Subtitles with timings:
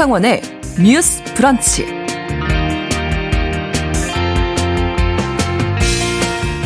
[0.00, 0.40] 신성원의
[0.82, 1.84] 뉴스 브런치.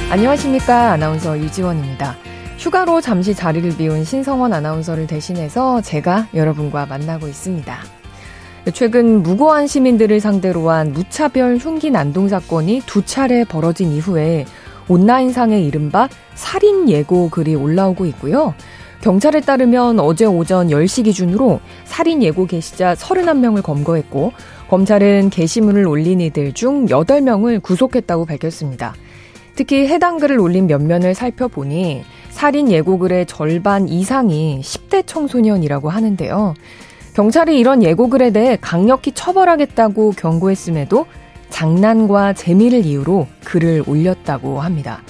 [0.09, 0.93] 안녕하십니까.
[0.93, 2.15] 아나운서 유지원입니다.
[2.59, 7.77] 휴가로 잠시 자리를 비운 신성원 아나운서를 대신해서 제가 여러분과 만나고 있습니다.
[8.73, 14.45] 최근 무고한 시민들을 상대로 한 무차별 흉기 난동 사건이 두 차례 벌어진 이후에
[14.87, 18.55] 온라인상에 이른바 살인 예고 글이 올라오고 있고요.
[19.05, 24.33] 경찰에 따르면 어제 오전 10시 기준으로 살인 예고 게시자 31명을 검거했고
[24.71, 28.95] 검찰은 게시물을 올린 이들 중 8명을 구속했다고 밝혔습니다.
[29.57, 36.55] 특히 해당 글을 올린 면면을 살펴보니 살인 예고글의 절반 이상이 10대 청소년이라고 하는데요.
[37.13, 41.05] 경찰이 이런 예고글에 대해 강력히 처벌하겠다고 경고했음에도
[41.51, 45.03] 장난과 재미를 이유로 글을 올렸다고 합니다.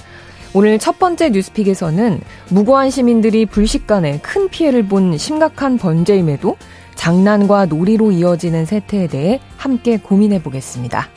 [0.57, 6.55] 오늘 첫 번째 뉴스픽에서는 무고한 시민들이 불식간에 큰 피해를 본 심각한 번제임에도
[6.95, 11.09] 장난과 놀이로 이어지는 세태에 대해 함께 고민해 보겠습니다.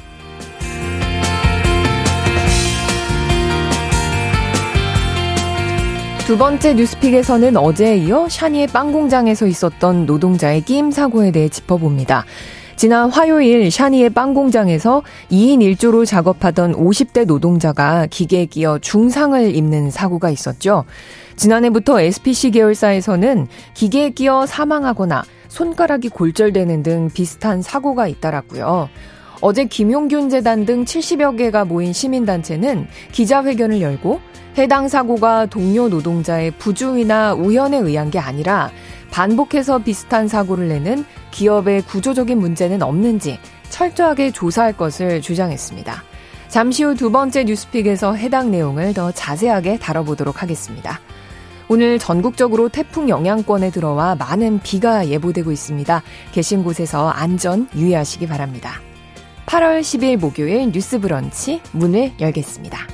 [6.27, 12.25] 두 번째 뉴스픽에서는 어제에 이어 샤니의 빵 공장에서 있었던 노동자의 끼임 사고에 대해 짚어봅니다.
[12.79, 20.31] 지난 화요일 샤니의 빵 공장에서 2인 1조로 작업하던 50대 노동자가 기계에 끼어 중상을 입는 사고가
[20.31, 20.85] 있었죠.
[21.35, 28.89] 지난해부터 SPC 계열사에서는 기계에 끼어 사망하거나 손가락이 골절되는 등 비슷한 사고가 잇따랐고요.
[29.41, 34.21] 어제 김용균 재단 등 70여 개가 모인 시민단체는 기자회견을 열고
[34.57, 38.71] 해당 사고가 동료 노동자의 부주의나 우연에 의한 게 아니라
[39.11, 43.39] 반복해서 비슷한 사고를 내는 기업의 구조적인 문제는 없는지
[43.71, 46.03] 철저하게 조사할 것을 주장했습니다.
[46.49, 50.99] 잠시 후 두 번째 뉴스픽에서 해당 내용을 더 자세하게 다뤄보도록 하겠습니다.
[51.69, 56.03] 오늘 전국적으로 태풍 영향권에 들어와 많은 비가 예보되고 있습니다.
[56.33, 58.81] 계신 곳에서 안전 유의하시기 바랍니다.
[59.49, 62.87] 8월 10일 목요일 뉴스 브런치 문을 열겠습니다.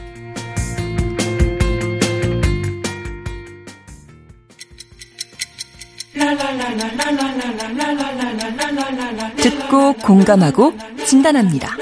[9.36, 11.76] 듣고 공감하고 진단합니다.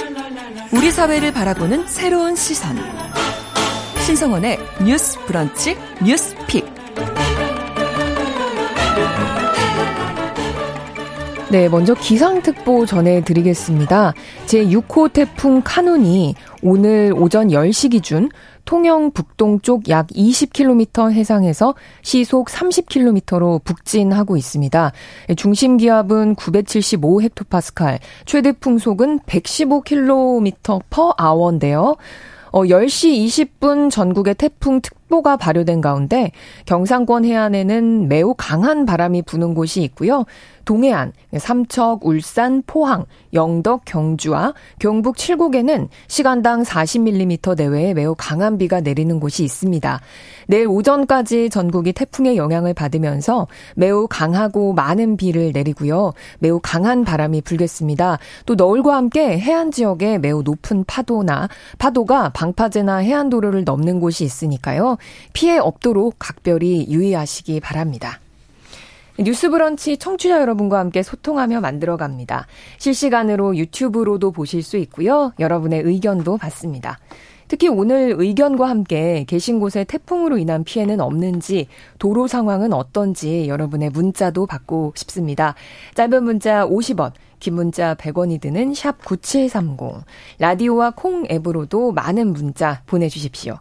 [0.72, 2.78] 우리 사회를 바라보는 새로운 시선.
[4.06, 6.81] 신성원의 뉴스 브런치 뉴스 픽.
[11.52, 14.14] 네, 먼저 기상특보 전해드리겠습니다.
[14.46, 18.30] 제6호 태풍 카눈이 오늘 오전 10시 기준
[18.64, 24.92] 통영 북동쪽 약 20km 해상에서 시속 30km로 북진하고 있습니다.
[25.36, 31.96] 중심 기압은 975 헥토파스칼, 최대 풍속은 115km/h인데요.
[32.52, 36.30] 어, 10시 20분 전국에 태풍 특보 가 발효된 가운데
[36.64, 40.24] 경상권 해안에는 매우 강한 바람이 부는 곳이 있고요.
[40.64, 49.18] 동해안, 삼척, 울산, 포항, 영덕, 경주와 경북 칠곡에는 시간당 40mm 내외의 매우 강한 비가 내리는
[49.18, 50.00] 곳이 있습니다.
[50.46, 56.12] 내일 오전까지 전국이 태풍의 영향을 받으면서 매우 강하고 많은 비를 내리고요.
[56.38, 58.18] 매우 강한 바람이 불겠습니다.
[58.46, 64.96] 또 너울과 함께 해안 지역에 매우 높은 파도나 파도가 방파제나 해안도로를 넘는 곳이 있으니까요.
[65.32, 68.20] 피해 없도록 각별히 유의하시기 바랍니다.
[69.18, 72.46] 뉴스 브런치 청취자 여러분과 함께 소통하며 만들어갑니다.
[72.78, 75.32] 실시간으로 유튜브로도 보실 수 있고요.
[75.38, 76.98] 여러분의 의견도 받습니다.
[77.52, 81.66] 특히 오늘 의견과 함께 계신 곳에 태풍으로 인한 피해는 없는지,
[81.98, 85.54] 도로 상황은 어떤지 여러분의 문자도 받고 싶습니다.
[85.94, 90.06] 짧은 문자 50원, 긴 문자 100원이 드는 샵 9730.
[90.38, 93.58] 라디오와 콩 앱으로도 많은 문자 보내주십시오.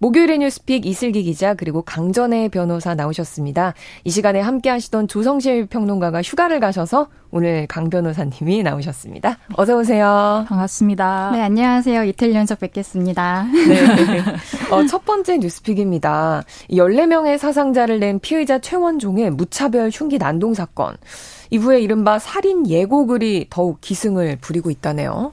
[0.00, 3.74] 목요일의 뉴스픽 이슬기 기자 그리고 강전의 변호사 나오셨습니다.
[4.04, 9.36] 이 시간에 함께 하시던 조성실 평론가가 휴가를 가셔서 오늘 강 변호사님이 나오셨습니다.
[9.56, 10.46] 어서 오세요.
[10.48, 11.32] 반갑습니다.
[11.32, 12.04] 네, 안녕하세요.
[12.04, 13.46] 이틀 연속 뵙겠습니다.
[13.52, 14.74] 네.
[14.74, 16.44] 어, 첫 번째 뉴스픽입니다.
[16.70, 20.96] 14명의 사상자를 낸 피의자 최원종의 무차별 흉기 난동 사건.
[21.50, 25.32] 이후에 이른바 살인 예고글이 더욱 기승을 부리고 있다네요.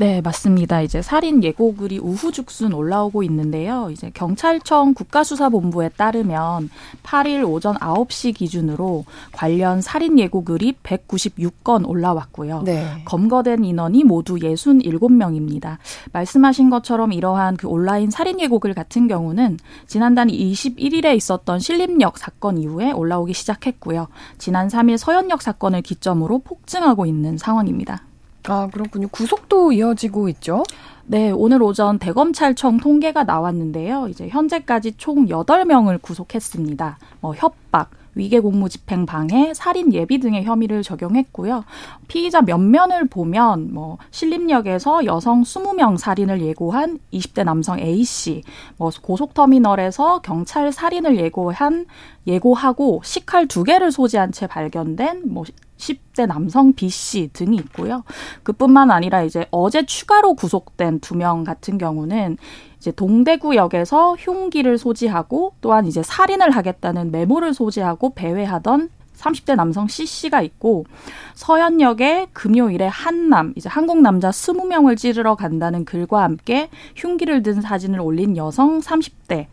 [0.00, 0.80] 네, 맞습니다.
[0.80, 3.90] 이제 살인 예고글이 우후죽순 올라오고 있는데요.
[3.90, 6.70] 이제 경찰청 국가수사본부에 따르면
[7.02, 12.62] 8일 오전 9시 기준으로 관련 살인 예고글이 196건 올라왔고요.
[12.62, 13.02] 네.
[13.04, 15.76] 검거된 인원이 모두 67명입니다.
[16.14, 22.92] 말씀하신 것처럼 이러한 그 온라인 살인 예고글 같은 경우는 지난달 21일에 있었던 신림역 사건 이후에
[22.92, 24.08] 올라오기 시작했고요.
[24.38, 28.04] 지난 3일 서현역 사건을 기점으로 폭증하고 있는 상황입니다.
[28.44, 29.08] 아, 그렇군요.
[29.08, 30.62] 구속도 이어지고 있죠?
[31.06, 34.08] 네, 오늘 오전 대검찰청 통계가 나왔는데요.
[34.08, 36.98] 이제 현재까지 총 8명을 구속했습니다.
[37.20, 41.64] 뭐 협박, 위계 공무 집행 방해, 살인 예비 등의 혐의를 적용했고요.
[42.08, 48.42] 피의자 면면을 보면 뭐 신림역에서 여성 20명 살인을 예고한 20대 남성 A 씨,
[48.76, 51.86] 뭐 고속터미널에서 경찰 살인을 예고한
[52.26, 55.44] 예고하고 식칼 두 개를 소지한 채 발견된 뭐
[55.80, 58.04] 10대 남성 B 씨 등이 있고요.
[58.42, 62.36] 그뿐만 아니라 이제 어제 추가로 구속된 두 명 같은 경우는
[62.78, 70.40] 이제 동대구역에서 흉기를 소지하고 또한 이제 살인을 하겠다는 메모를 소지하고 배회하던 30대 남성 C 씨가
[70.40, 70.86] 있고
[71.34, 78.36] 서현역에 금요일에 한남 이제 한국 남자 20명을 찌르러 간다는 글과 함께 흉기를 든 사진을 올린
[78.38, 79.46] 여성 30대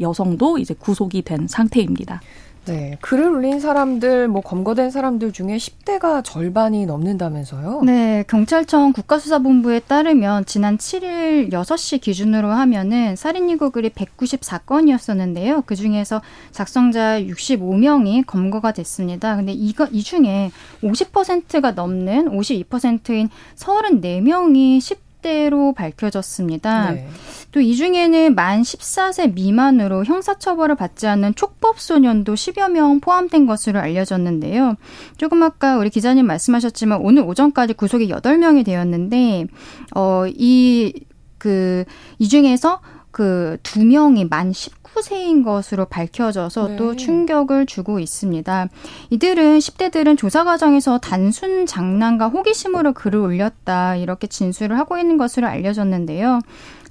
[0.00, 2.20] 여성도 이제 구속이 된 상태입니다.
[2.64, 7.82] 네, 글을 올린 사람들, 뭐 검거된 사람들 중에 10대가 절반이 넘는다면서요?
[7.82, 15.64] 네, 경찰청 국가수사본부에 따르면 지난 7일 6시 기준으로 하면은 살인 예고 글이 194건이었었는데요.
[15.66, 16.22] 그 중에서
[16.52, 19.34] 작성자 65명이 검거가 됐습니다.
[19.34, 20.52] 근데 이거 이 중에
[20.84, 26.92] 50%가 넘는 52%인 34명이 10 10대로 밝혀졌습니다.
[26.92, 27.08] 네.
[27.52, 34.74] 또이 중에는 만 14세 미만으로 형사처벌을 받지 않는 촉법소년도 10여 명 포함된 것으로 알려졌는데요.
[35.16, 39.46] 조금 아까 우리 기자님 말씀하셨지만 오늘 오전까지 구속이 8명이 되었는데,
[39.94, 40.92] 어, 이,
[41.38, 41.84] 그,
[42.18, 42.80] 이 중에서
[43.12, 46.76] 그 두 명이 만 19세인 것으로 밝혀져서 네.
[46.76, 48.68] 또 충격을 주고 있습니다.
[49.10, 56.40] 이들은 10대들은 조사 과정에서 단순 장난과 호기심으로 글을 올렸다 이렇게 진술을 하고 있는 것으로 알려졌는데요.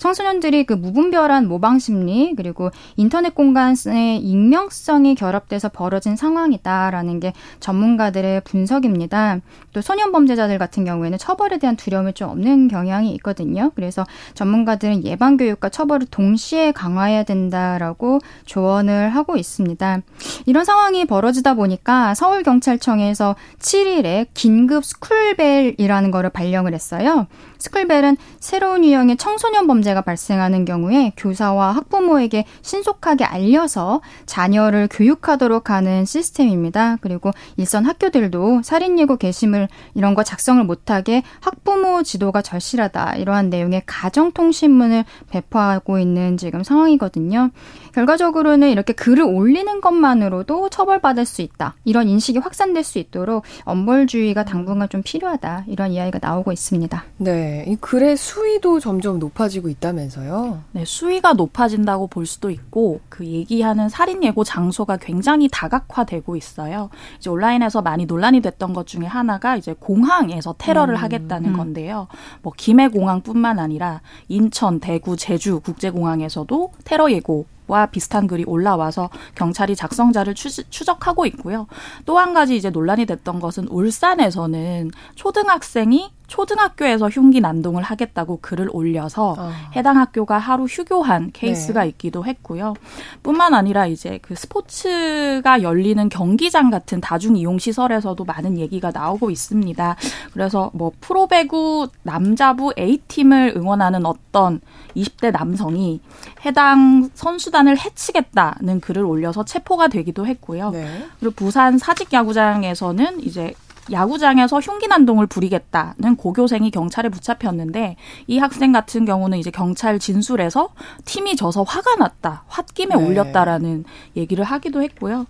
[0.02, 9.42] 청소년들이 그 무분별한 모방 심리 그리고 인터넷 공간의 익명성이 결합돼서 벌어진 상황이다라는 게 전문가들의 분석입니다.
[9.74, 13.72] 또 소년 범죄자들 같은 경우에는 처벌에 대한 두려움이 좀 없는 경향이 있거든요.
[13.76, 14.04] 그래서
[14.34, 20.00] 전문가들은 예방 교육과 처벌을 동시에 강화해야 된다라고 조언을 하고 있습니다.
[20.48, 27.28] 이런 상황이 벌어지다 보니까 서울 경찰청에서 7일에 긴급 스쿨벨이라는 거를 발령을 했어요.
[27.62, 36.98] 스쿨벨은 새로운 유형의 청소년 범죄가 발생하는 경우에 교사와 학부모에게 신속하게 알려서 자녀를 교육하도록 하는 시스템입니다.
[37.02, 43.84] 그리고 일선 학교들도 살인 예고 게시물 이런 거 작성을 못하게 학부모 지도가 절실하다 이러한 내용의
[43.86, 47.52] 가정 통신문을 배포하고 있는 지금 상황이거든요.
[47.94, 51.76] 결과적으로는 이렇게 글을 올리는 것만으로도 처벌받을 수 있다.
[51.84, 55.66] 이런 인식이 확산될 수 있도록 엄벌주의가 당분간 좀 필요하다.
[55.68, 57.04] 이런 이야기가 나오고 있습니다.
[57.18, 57.66] 네.
[57.68, 60.62] 이 글의 수위도 점점 높아지고 있다면서요?
[60.72, 60.86] 네.
[60.86, 66.90] 수위가 높아진다고 볼 수도 있고 그 얘기하는 살인 예고 장소가 굉장히 다각화되고 있어요.
[67.18, 71.58] 이제 온라인에서 많이 논란이 됐던 것 중에 하나가 이제 공항에서 테러를 음, 하겠다는 음.
[71.58, 72.08] 건데요.
[72.42, 79.76] 뭐 김해 공항뿐만 아니라 인천, 대구, 제주 국제공항에서도 테러 예고 와 비슷한 글이 올라와서 경찰이
[79.78, 81.68] 작성자를 추적하고 있고요.
[82.06, 89.36] 또 한 가지 이제 논란이 됐던 것은 울산에서는 초등학생이 초등학교에서 흉기 난동을 하겠다고 글을 올려서
[89.38, 89.52] 어.
[89.76, 91.90] 해당 학교가 하루 휴교한 케이스가 네.
[91.90, 92.74] 있기도 했고요.
[93.22, 99.98] 뿐만 아니라 이제 그 스포츠가 열리는 경기장 같은 다중 이용 시설에서도 많은 얘기가 나오고 있습니다.
[100.32, 104.62] 그래서 뭐 프로배구 남자부 A팀을 응원하는 어떤
[104.96, 106.00] 20대 남성이
[106.46, 110.70] 해당 선수단을 해치겠다는 글을 올려서 체포가 되기도 했고요.
[110.70, 111.06] 네.
[111.20, 113.54] 그리고 부산 사직 야구장에서는 이제
[113.90, 117.96] 야구장에서 흉기 난동을 부리겠다는 고교생이 경찰에 붙잡혔는데
[118.28, 120.70] 이 학생 같은 경우는 이제 경찰 진술에서
[121.06, 123.04] 팀이 져서 화가 났다, 홧김에 네.
[123.04, 123.86] 올렸다라는
[124.16, 125.26] 얘기를 하기도 했고요.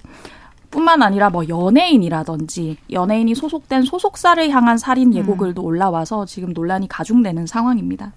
[0.70, 5.66] 뿐만 아니라 뭐 연예인이라든지 연예인이 소속된 소속사를 향한 살인 예고글도 음.
[5.66, 8.14] 올라와서 지금 논란이 가중되는 상황입니다.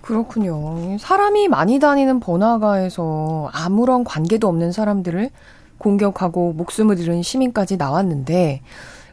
[0.00, 0.96] 그렇군요.
[0.98, 5.30] 사람이 많이 다니는 번화가에서 아무런 관계도 없는 사람들을
[5.76, 8.62] 공격하고 목숨을 잃은 시민까지 나왔는데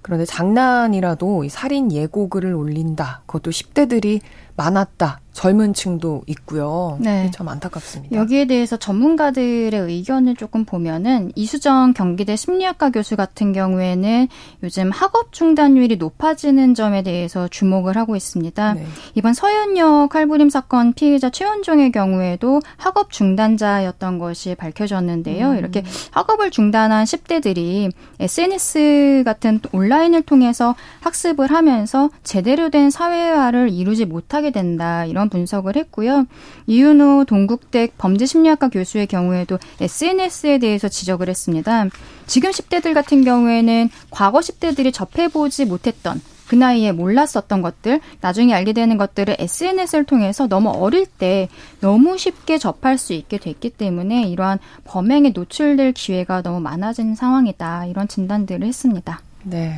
[0.05, 3.23] 그런데 장난이라도 이 살인 예고글을 올린다.
[3.25, 4.21] 그것도 10대들이
[4.55, 5.19] 많았다.
[5.35, 6.97] 젊은 층도 있고요.
[7.01, 7.29] 네.
[7.33, 8.15] 참 안타깝습니다.
[8.15, 14.29] 여기에 대해서 전문가들의 의견을 조금 보면은 이수정 경기대 심리학과 교수 같은 경우에는
[14.63, 18.73] 요즘 학업 중단율이 높아지는 점에 대해서 주목을 하고 있습니다.
[18.75, 18.85] 네.
[19.15, 25.51] 이번 서현역 칼부림 사건 피해자 최원종의 경우에도 학업 중단자였던 것이 밝혀졌는데요.
[25.51, 25.57] 음.
[25.57, 34.44] 이렇게 학업을 중단한 10대들이 SNS 같은 온라인을 통해서 학습을 하면서 제대로 된 사회화를 이루지 못하게
[34.51, 35.05] 된다.
[35.05, 36.25] 이런 이런 분석을 했고요.
[36.67, 41.87] 이윤호 동국대 범죄심리학과 교수의 경우에도 SNS에 대해서 지적을 했습니다.
[42.27, 48.97] 지금 10대들 같은 경우에는 과거 10대들이 접해보지 못했던 그 나이에 몰랐었던 것들, 나중에 알게 되는
[48.97, 51.49] 것들을 SNS를 통해서 너무 어릴 때
[51.79, 57.87] 너무 쉽게 접할 수 있게 됐기 때문에 이러한 범행에 노출될 기회가 너무 많아진 상황이다.
[57.87, 59.21] 이런 진단들을 했습니다.
[59.43, 59.73] 네.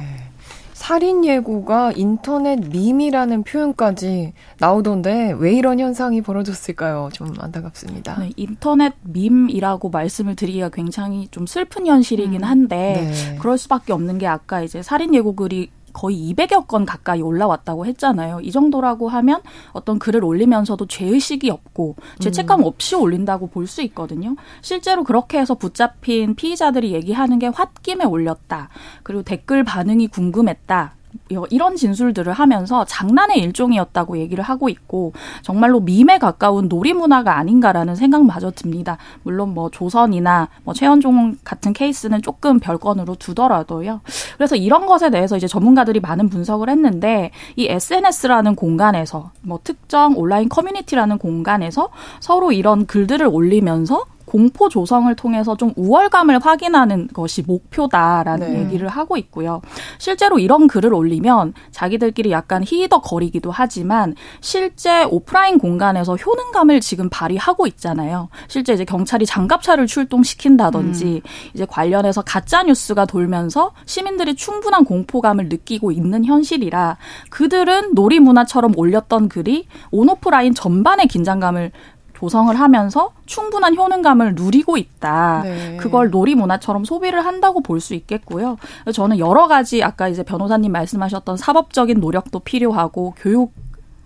[0.77, 7.09] 살인 예고가 인터넷 밈이라는 표현까지 나오던데 왜 이런 현상이 벌어졌을까요?
[7.11, 8.19] 좀 안타깝습니다.
[8.19, 12.47] 네, 인터넷 밈이라고 말씀을 드리기가 굉장히 좀 슬픈 현실이긴 음.
[12.47, 13.37] 한데 네.
[13.39, 18.41] 그럴 수밖에 없는 게 아까 이제 살인 예고글이 거의 200여 건 가까이 올라왔다고 했잖아요.
[18.41, 22.65] 이 정도라고 하면 어떤 글을 올리면서도 죄의식이 없고 죄책감 음.
[22.65, 24.35] 없이 올린다고 볼 수 있거든요.
[24.61, 28.69] 실제로 그렇게 해서 붙잡힌 피의자들이 얘기하는 게 홧김에 올렸다.
[29.03, 30.96] 그리고 댓글 반응이 궁금했다.
[31.29, 38.51] 이런 진술들을 하면서 장난의 일종이었다고 얘기를 하고 있고 정말로 밈에 가까운 놀이 문화가 아닌가라는 생각마저
[38.51, 38.97] 듭니다.
[39.23, 44.01] 물론 뭐 조선이나 뭐 최현종 같은 케이스는 조금 별건으로 두더라도요.
[44.37, 50.49] 그래서 이런 것에 대해서 이제 전문가들이 많은 분석을 했는데 이 SNS라는 공간에서 뭐 특정 온라인
[50.49, 58.59] 커뮤니티라는 공간에서 서로 이런 글들을 올리면서 공포 조성을 통해서 좀 우월감을 확인하는 것이 목표다라는 네.
[58.59, 59.61] 얘기를 하고 있고요.
[59.97, 68.27] 실제로 이런 글을 올리면 자기들끼리 약간 희덕거리기도 하지만 실제 오프라인 공간에서 효능감을 지금 발휘하고 있잖아요.
[68.49, 71.21] 실제 이제 경찰이 장갑차를 출동시킨다든지 음.
[71.53, 76.97] 이제 관련해서 가짜 뉴스가 돌면서 시민들이 충분한 공포감을 느끼고 있는 현실이라
[77.29, 81.71] 그들은 놀이 문화처럼 올렸던 글이 온오프라인 전반의 긴장감을
[82.17, 85.41] 조성을 하면서 충분한 효능감을 누리고 있다.
[85.43, 85.77] 네.
[85.77, 88.57] 그걸 놀이 문화처럼 소비를 한다고 볼 수 있겠고요.
[88.91, 93.53] 저는 여러 가지 아까 이제 변호사님 말씀하셨던 사법적인 노력도 필요하고 교육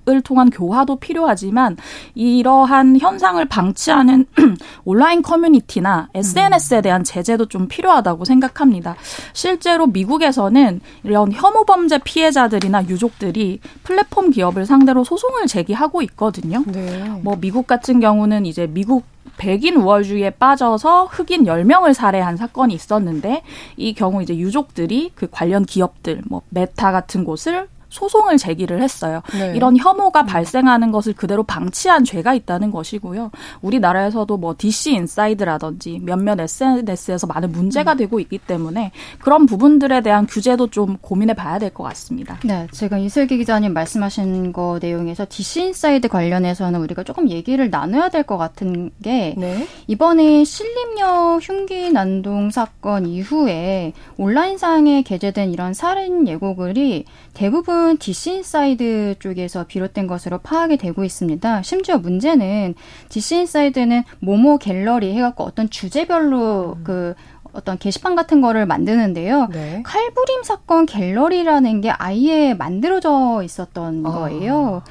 [0.10, 1.77] 을 통한 교화도 필요하지만
[2.15, 4.25] 이러한 현상을 방치하는
[4.84, 8.96] 온라인 커뮤니티나 SNS에 대한 제재도 좀 필요하다고 생각합니다.
[9.34, 16.63] 실제로 미국에서는 이런 혐오 범죄 피해자들이나 유족들이 플랫폼 기업을 상대로 소송을 제기하고 있거든요.
[16.65, 17.20] 네.
[17.22, 19.03] 뭐 미국 같은 경우는 이제 미국
[19.38, 23.43] 백인 우월주의에 빠져서 흑인 10명을 살해한 사건이 있었는데
[23.77, 29.21] 이 경우 이제 유족들이 그 관련 기업들 뭐 메타 같은 곳을 소송을 제기를 했어요.
[29.38, 29.53] 네.
[29.55, 30.25] 이런 혐오가 음.
[30.25, 33.29] 발생하는 것을 그대로 방치한 죄가 있다는 것이고요.
[33.62, 37.98] 우리나라에서도 뭐 DC 인사이드라든지 몇몇 SNS에서 많은 문제가 음.
[37.98, 42.38] 되고 있기 때문에 그런 부분들에 대한 규제도 좀 고민해 봐야 될 것 같습니다.
[42.43, 48.24] 네, 제가 이슬기 기자님 말씀하신 거 내용에서 DC 인사이드 관련해서는 우리가 조금 얘기를 나눠야 될
[48.24, 49.67] 것 같은 게 네.
[49.88, 60.07] 이번에 신림역 흉기 난동 사건 이후에 온라인상에 게재된 이런 살인 예고글이 대부분 디시인사이드 쪽에서 비롯된
[60.07, 61.61] 것으로 파악이 되고 있습니다.
[61.63, 62.75] 심지어 문제는
[63.09, 66.83] 디시인사이드는 모모 갤러리 해갖고 어떤 주제별로 음.
[66.83, 67.13] 그
[67.53, 69.47] 어떤 게시판 같은 거를 만드는데요.
[69.51, 69.83] 네.
[69.85, 74.11] 칼부림 사건 갤러리라는 게 아예 만들어져 있었던 아.
[74.11, 74.83] 거예요.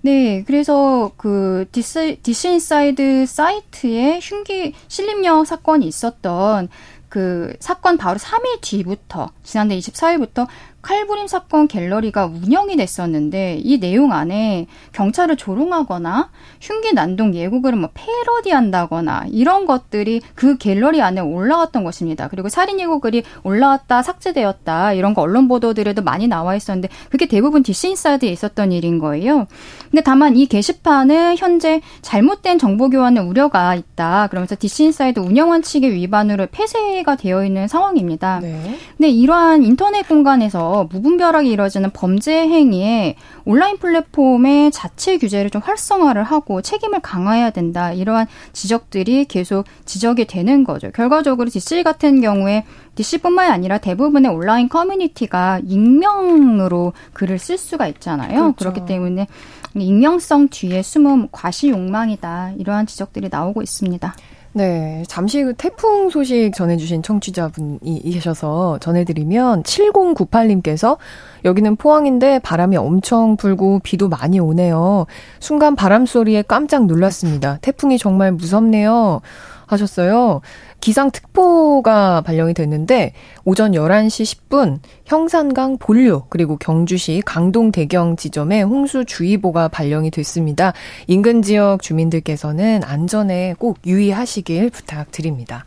[0.00, 6.68] 네, 그래서 그 디시 디시인사이드 사이트에 흉기 신림역 사건이 있었던
[7.08, 10.46] 그 사건 바로 3일 뒤부터 지난달 24일부터
[10.86, 19.24] 칼부림 사건 갤러리가 운영이 됐었는데 이 내용 안에 경찰을 조롱하거나 흉기 난동 예고글을 뭐 패러디한다거나
[19.30, 22.28] 이런 것들이 그 갤러리 안에 올라왔던 것입니다.
[22.28, 28.28] 그리고 살인 예고글이 올라왔다 삭제되었다 이런 거 언론 보도들에도 많이 나와 있었는데 그게 대부분 디시인사이드에
[28.28, 29.48] 있었던 일인 거예요.
[29.90, 34.28] 근데 다만 이 게시판은 현재 잘못된 정보 교환의 우려가 있다.
[34.28, 38.38] 그러면서 디시인사이드 운영 원칙의 위반으로 폐쇄가 되어 있는 상황입니다.
[38.38, 38.78] 네.
[38.96, 46.62] 근데 이러한 인터넷 공간에서 무분별하게 이루어지는 범죄 행위에 온라인 플랫폼의 자체 규제를 좀 활성화를 하고
[46.62, 47.92] 책임을 강화해야 된다.
[47.92, 50.90] 이러한 지적들이 계속 지적이 되는 거죠.
[50.90, 52.64] 결과적으로 DC 같은 경우에
[52.94, 58.52] DC뿐만이 아니라 대부분의 온라인 커뮤니티가 익명으로 글을 쓸 수가 있잖아요.
[58.52, 58.56] 그렇죠.
[58.56, 59.26] 그렇기 때문에
[59.74, 62.52] 익명성 뒤에 숨은 과시 욕망이다.
[62.58, 64.14] 이러한 지적들이 나오고 있습니다.
[64.56, 70.96] 네, 잠시 그 태풍 소식 전해주신 청취자분이 계셔서 전해드리면 7098님께서
[71.44, 75.04] 여기는 포항인데 바람이 엄청 불고 비도 많이 오네요.
[75.40, 77.58] 순간 바람 소리에 깜짝 놀랐습니다.
[77.60, 79.20] 태풍이 정말 무섭네요.
[79.66, 80.40] 하셨어요.
[80.80, 83.12] 기상특보가 발령이 됐는데
[83.44, 90.72] 오전 11시 10분 형산강 본류 그리고 경주시 강동 대경 지점에 홍수주의보가 발령이 됐습니다.
[91.06, 95.64] 인근 지역 주민들께서는 안전에 꼭 유의하시길 부탁드립니다.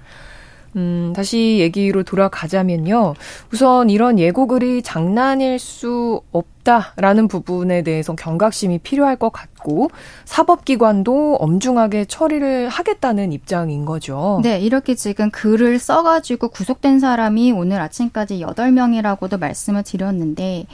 [0.76, 3.16] 음, 다시 얘기로 돌아가자면요.
[3.54, 9.90] 우선 이런 예고글이 장난일 수 없다라는 부분에 대해서 경각심이 필요할 것 같고
[10.26, 14.40] 사법기관도 엄중하게 처리를 하겠다는 입장인 거죠.
[14.44, 20.66] 네, 이렇게 지금 글을 써가지고 구속된 사람이 오늘 아침까지 8명이라고도 말씀을 드렸는데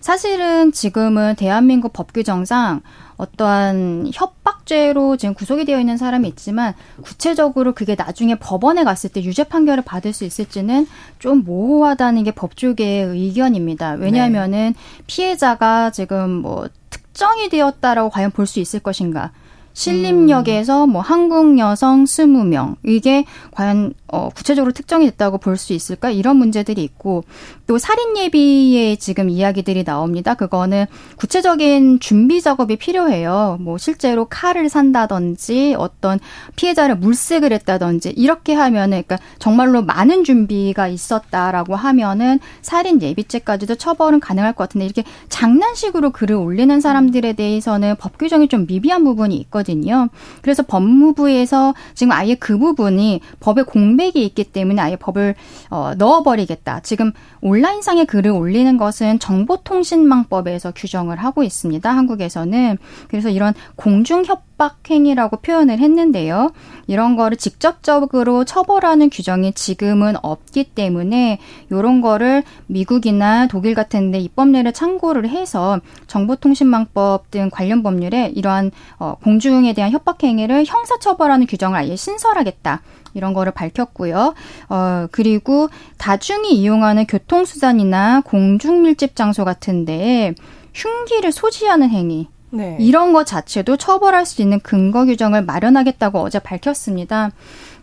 [0.00, 2.82] 사실은 지금은 대한민국 법 규정상
[3.16, 9.44] 어떠한 협박죄로 지금 구속이 되어 있는 사람이 있지만 구체적으로 그게 나중에 법원에 갔을 때 유죄
[9.44, 10.86] 판결을 받을 수 있을지는
[11.18, 13.92] 좀 모호하다는 게 법조계의 의견입니다.
[13.92, 14.74] 왜냐하면은
[15.06, 19.30] 피해자가 지금 뭐 특정이 되었다라고 과연 볼 수 있을 것인가?
[19.74, 26.10] 신림역에서 뭐 한국 여성 스무 명 이게 과연 어 구체적으로 특정이 됐다고 볼 수 있을까
[26.10, 27.24] 이런 문제들이 있고
[27.66, 30.34] 또 살인 예비의 지금 이야기들이 나옵니다.
[30.34, 33.56] 그거는 구체적인 준비 작업이 필요해요.
[33.60, 36.18] 뭐 실제로 칼을 산다든지 어떤
[36.56, 44.52] 피해자를 물색을 했다든지 이렇게 하면은 그러니까 정말로 많은 준비가 있었다라고 하면은 살인 예비죄까지도 처벌은 가능할
[44.52, 50.08] 것 같은데 이렇게 장난식으로 글을 올리는 사람들에 대해서는 법 규정이 좀 미비한 부분이 있거든요.
[50.42, 55.34] 그래서 법무부에서 지금 아예 그 부분이 법에 공백 이 있기 때문에 아예 법을
[55.70, 56.80] 어, 넣어버리겠다.
[56.80, 57.12] 지금
[57.44, 61.88] 온라인상에 글을 올리는 것은 정보통신망법에서 규정을 하고 있습니다.
[61.88, 62.78] 한국에서는.
[63.08, 66.52] 그래서 이런 공중협박 행위라고 표현을 했는데요.
[66.86, 71.38] 이런 거를 직접적으로 처벌하는 규정이 지금은 없기 때문에
[71.70, 79.16] 이런 거를 미국이나 독일 같은 데 입법례를 참고를 해서 정보통신망법 등 관련 법률에 이러한 어,
[79.22, 82.80] 공중에 대한 협박 행위를 형사처벌하는 규정을 아예 신설하겠다.
[83.14, 84.34] 이런 거를 밝혔고요.
[84.68, 90.34] 어, 그리고 다중이 이용하는 교통 수단이나 공중밀집 장소 같은데
[90.72, 92.28] 흉기를 소지하는 행위.
[92.50, 92.76] 네.
[92.78, 97.30] 이런 것 자체도 처벌할 수 있는 근거 규정을 마련하겠다고 어제 밝혔습니다.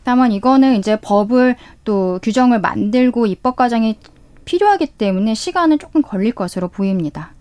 [0.03, 3.97] 다만 이거는 이제 법을 또 규정을 만들고 입법 과정이
[4.45, 7.33] 필요하기 때문에 시간은 조금 걸릴 것으로 보입니다.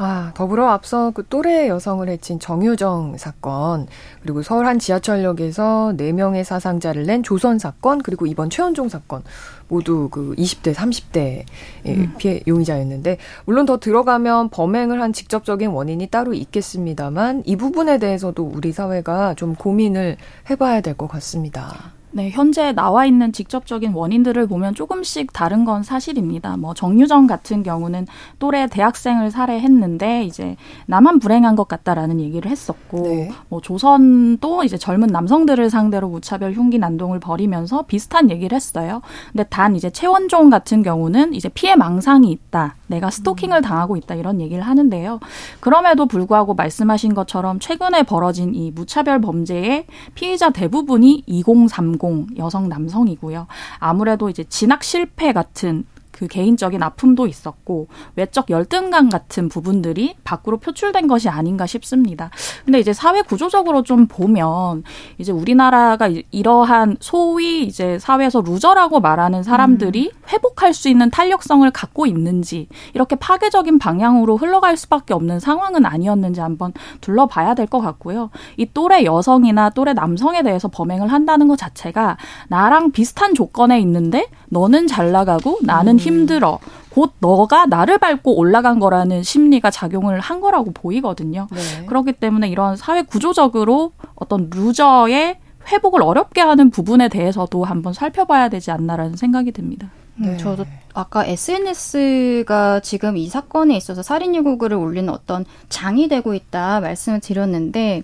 [0.00, 3.88] 아, 더불어 앞서 그 또래 여성을 해친 정유정 사건,
[4.22, 9.24] 그리고 서울 한 지하철역에서 4명의 사상자를 낸 조선 사건, 그리고 이번 최원종 사건,
[9.66, 11.44] 모두 그 20대, 30대
[11.86, 12.14] 음.
[12.16, 18.70] 피해 용의자였는데, 물론 더 들어가면 범행을 한 직접적인 원인이 따로 있겠습니다만, 이 부분에 대해서도 우리
[18.70, 20.16] 사회가 좀 고민을
[20.48, 21.97] 해봐야 될 것 같습니다.
[22.10, 26.56] 네, 현재 나와 있는 직접적인 원인들을 보면 조금씩 다른 건 사실입니다.
[26.56, 28.06] 뭐 정유정 같은 경우는
[28.38, 33.30] 또래 대학생을 살해했는데 이제 나만 불행한 것 같다라는 얘기를 했었고 네.
[33.48, 39.02] 뭐 조선도 이제 젊은 남성들을 상대로 무차별 흉기 난동을 벌이면서 비슷한 얘기를 했어요.
[39.32, 42.76] 근데 단 이제 최원종 같은 경우는 이제 피해 망상이 있다.
[42.88, 45.20] 내가 스토킹을 당하고 있다 이런 얘기를 하는데요.
[45.60, 53.46] 그럼에도 불구하고 말씀하신 것처럼 최근에 벌어진 이 무차별 범죄의 피해자 대부분이 2030 주인공 여성 남성이고요.
[53.78, 55.84] 아무래도 이제 진학 실패 같은
[56.18, 62.30] 그 개인적인 아픔도 있었고 외적 열등감 같은 부분들이 밖으로 표출된 것이 아닌가 싶습니다.
[62.64, 64.82] 근데 이제 사회 구조적으로 좀 보면
[65.18, 70.22] 이제 우리나라가 이러한 소위 이제 사회에서 루저라고 말하는 사람들이 음.
[70.32, 76.72] 회복할 수 있는 탄력성을 갖고 있는지 이렇게 파괴적인 방향으로 흘러갈 수밖에 없는 상황은 아니었는지 한번
[77.00, 78.30] 돌아봐야 될 것 같고요.
[78.56, 82.16] 이 또래 여성이나 또래 남성에 대해서 범행을 한다는 것 자체가
[82.48, 85.98] 나랑 비슷한 조건에 있는데 너는 잘 나가고 나는 음.
[85.98, 86.58] 힘들어.
[86.90, 91.46] 곧 너가 나를 밟고 올라간 거라는 심리가 작용을 한 거라고 보이거든요.
[91.50, 91.86] 네.
[91.86, 95.38] 그렇기 때문에 이런 사회 구조적으로 어떤 루저의
[95.70, 99.90] 회복을 어렵게 하는 부분에 대해서도 한번 살펴봐야 되지 않나라는 생각이 듭니다.
[100.16, 100.36] 네.
[100.36, 107.20] 저도 아까 SNS가 지금 이 사건에 있어서 살인 예고글을 올리는 어떤 장이 되고 있다 말씀을
[107.20, 108.02] 드렸는데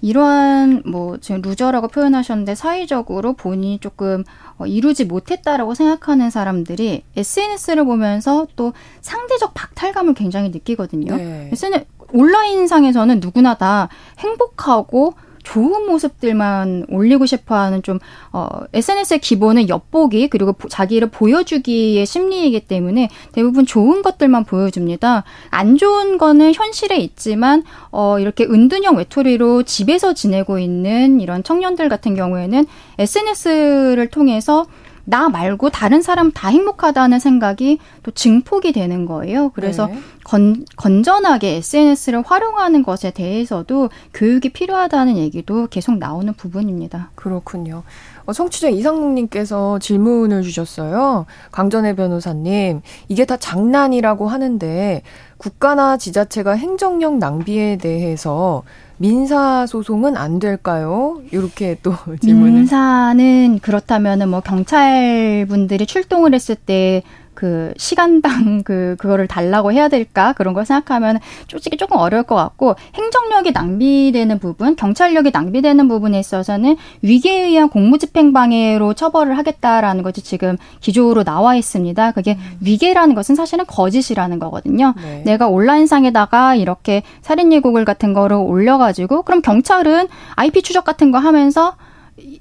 [0.00, 8.46] 이러한 뭐 지금 loser라고 표현하셨는데 사회적으로 본인이 조금 어, 이루지 못했다라고 생각하는 사람들이 SNS를 보면서
[8.56, 11.16] 또 상대적 박탈감을 굉장히 느끼거든요.
[11.16, 11.50] 네.
[11.52, 15.14] SNS 온라인상에서는 누구나 다 행복하고
[15.48, 17.98] 좋은 모습들만 올리고 싶어 하는 좀
[18.32, 25.24] 어, SNS의 기본은 엿보기 그리고 자기를 보여주기의 심리이기 때문에 대부분 좋은 것들만 보여줍니다.
[25.50, 32.14] 안 좋은 거는 현실에 있지만 어, 이렇게 은둔형 외톨이로 집에서 지내고 있는 이런 청년들 같은
[32.14, 32.66] 경우에는
[32.98, 34.66] SNS를 통해서
[35.08, 39.48] 나 말고 다른 사람 다 행복하다는 생각이 또 증폭이 되는 거예요.
[39.54, 39.98] 그래서 네.
[40.22, 47.10] 건, 건전하게 SNS를 활용하는 것에 대해서도 교육이 필요하다는 얘기도 계속 나오는 부분입니다.
[47.14, 47.84] 그렇군요.
[48.26, 51.24] 어, 청취자 이상국님께서 질문을 주셨어요.
[51.52, 55.02] 강전혜 변호사님, 이게 다 장난이라고 하는데
[55.38, 58.62] 국가나 지자체가 행정력 낭비에 대해서
[58.98, 61.20] 민사 소송은 안 될까요?
[61.30, 62.52] 이렇게 또 질문을.
[62.52, 67.02] 민사는 그렇다면은 뭐 경찰 분들이 출동을 했을 때
[67.38, 72.74] 그 시간당 그 그거를 달라고 해야 될까 그런 걸 생각하면 솔직히 조금 어려울 것 같고
[72.94, 80.56] 행정력이 낭비되는 부분, 경찰력이 낭비되는 부분에 있어서는 위계에 의한 공무집행 방해로 처벌을 하겠다라는 것이 지금
[80.80, 82.10] 기조로 나와 있습니다.
[82.10, 82.56] 그게 음.
[82.60, 84.94] 위계라는 것은 사실은 거짓이라는 거거든요.
[85.00, 85.22] 네.
[85.24, 91.76] 내가 온라인상에다가 이렇게 살인 예고글 같은 거를 올려가지고 그럼 경찰은 IP 추적 같은 거 하면서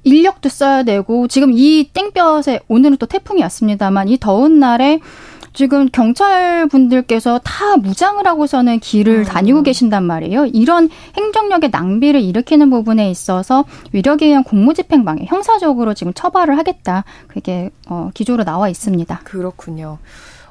[0.04, 5.00] 인력도 써야 되고 지금 이 땡볕에 오늘은 또 태풍이 왔습니다만 이 더운 날에
[5.58, 9.24] 지금 경찰 분들께서 다 무장을 하고서는 길을 음.
[9.24, 10.46] 다니고 계신단 말이에요.
[10.46, 17.06] 이런 행정력의 낭비를 일으키는 부분에 있어서 위력에 의한 공무집행 방해, 형사적으로 지금 처벌을 하겠다.
[17.28, 19.22] 그게 어, 기조로 나와 있습니다.
[19.24, 19.98] 그렇군요.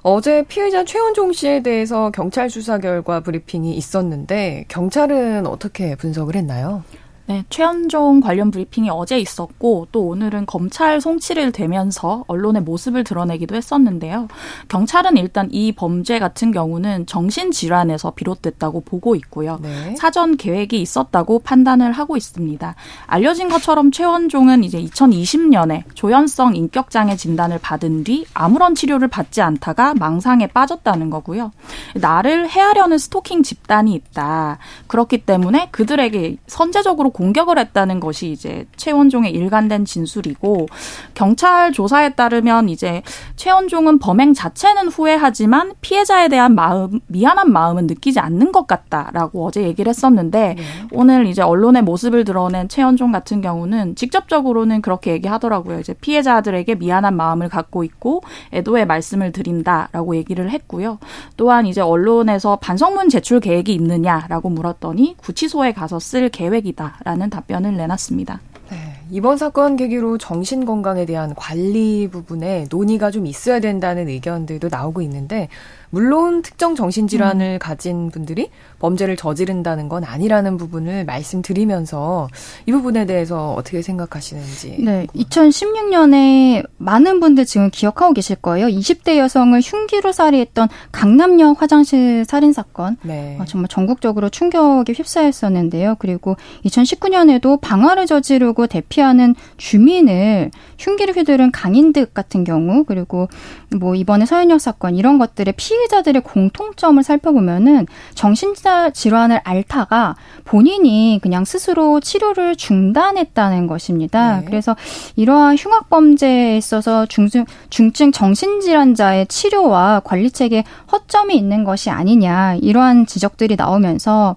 [0.03, 6.83] 어제 피해자 최원종 씨에 대해서 경찰 수사 결과 브리핑이 있었는데 경찰은 어떻게 분석을 했나요?
[7.29, 14.29] 네, 최현종 관련 브리핑이 어제 있었고 또 오늘은 검찰 송치를 대면서 언론의 모습을 드러내기도 했었는데요.
[14.69, 19.59] 경찰은 일단 이 범죄 같은 경우는 정신질환에서 비롯됐다고 보고 있고요.
[19.61, 19.97] 네.
[19.97, 22.77] 사전 계획이 있었다고 판단을 하고 있습니다.
[23.07, 30.47] 알려진 것처럼 최원종은 이제 2020년에 조현성 인격장애 진단을 받은 뒤 아무런 치료를 받지 않다가 망상에
[30.47, 31.51] 빠졌다는 거고요.
[31.97, 34.59] 나를 해하려는 스토킹 집단이 있다.
[34.87, 40.67] 그렇기 때문에 그들에게 선제적으로 공격을 했다는 것이 이제 최원종의 일관된 진술이고
[41.15, 43.03] 경찰 조사에 따르면 이제
[43.37, 49.89] 최원종은 범행 자체는 후회하지만 피해자에 대한 마음 미안한 마음은 느끼지 않는 것 같다라고 어제 얘기를
[49.89, 50.63] 했었는데 네.
[50.93, 55.81] 오늘 이제 언론의 모습을 드러낸 최원종 같은 경우는 직접적으로는 그렇게 얘기하더라고요.
[55.81, 60.99] 이제 피해자들에게 미안한 마음을 갖고 있고 애도의 말씀을 드린다라고 얘기를 했고요.
[61.39, 66.99] 또한 이제 언론에서 반성문 제출 계획이 있느냐라고 물었더니 구치소에 가서 쓸 계획이다.
[67.07, 68.41] 라는 답변을 내놨습니다.
[68.69, 75.03] 네, 이번 사건 계기로 정신 건강에 대한 관리 부분에 논의가 좀 있어야 된다는 의견들도 나오고
[75.03, 75.49] 있는데
[75.91, 77.59] 물론 특정 정신 질환을 음.
[77.59, 82.29] 가진 분들이 범죄를 저지른다는 건 아니라는 부분을 말씀드리면서
[82.67, 84.77] 이 부분에 대해서 어떻게 생각하시는지.
[84.81, 85.07] 네.
[85.15, 88.67] 2016년에 많은 분들 지금 기억하고 계실 거예요.
[88.67, 92.97] 20대 여성을 흉기로 살해했던 강남역 화장실 살인 사건.
[93.03, 93.39] 네.
[93.41, 95.97] 어, 정말 전국적으로 충격에 휩싸였었는데요.
[95.99, 103.29] 그리고 2019년에도 방화를 저지르고 대피 하는 주민을 흉기를 휘두른 강인득 같은 경우 그리고
[103.77, 112.01] 뭐 이번에 서현역 사건 이런 것들의 피해자들의 공통점을 살펴보면은 정신자 질환을 앓다가 본인이 그냥 스스로
[112.01, 114.41] 치료를 중단했다는 것입니다.
[114.41, 114.45] 네.
[114.47, 114.77] 그래서
[115.17, 123.07] 이러한 흉악 범죄에 있어서 중증 중증 정신질환자의 치료와 관리 체계 허점이 있는 것이 아니냐 이러한
[123.07, 124.37] 지적들이 나오면서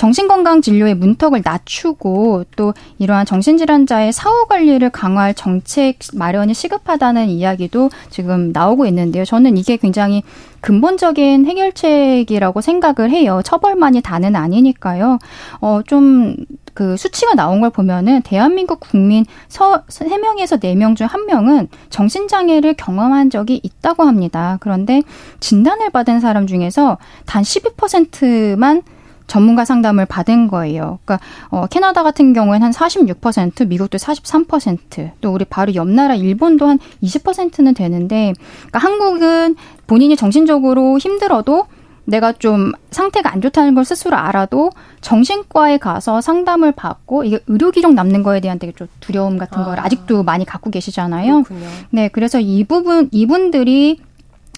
[0.00, 8.50] 정신건강 진료의 문턱을 낮추고 또 이러한 정신질환자의 사후 관리를 강화할 정책 마련이 시급하다는 이야기도 지금
[8.50, 9.26] 나오고 있는데요.
[9.26, 10.22] 저는 이게 굉장히
[10.62, 13.42] 근본적인 해결책이라고 생각을 해요.
[13.44, 15.18] 처벌만이 다는 아니니까요.
[15.60, 16.34] 어, 좀,
[16.72, 23.60] 그 수치가 나온 걸 보면은 대한민국 국민 서, 3명에서 4명 중 1명은 정신장애를 경험한 적이
[23.62, 24.56] 있다고 합니다.
[24.60, 25.02] 그런데
[25.40, 28.82] 진단을 받은 사람 중에서 단 12%만
[29.30, 30.98] 전문가 상담을 받은 거예요.
[31.04, 36.66] 그러니까 어, 캐나다 같은 경우에는 한 46%, 미국도 43%, 또 우리 바로 옆 나라 일본도
[36.66, 39.54] 한 20%는 되는데, 그러니까 한국은
[39.86, 41.66] 본인이 정신적으로 힘들어도
[42.06, 47.94] 내가 좀 상태가 안 좋다는 걸 스스로 알아도 정신과에 가서 상담을 받고 이게 의료 기록
[47.94, 49.64] 남는 거에 대한 되게 좀 두려움 같은 아.
[49.64, 51.44] 걸 아직도 많이 갖고 계시잖아요.
[51.44, 51.68] 그렇군요.
[51.90, 54.00] 네, 그래서 이 부분 이분들이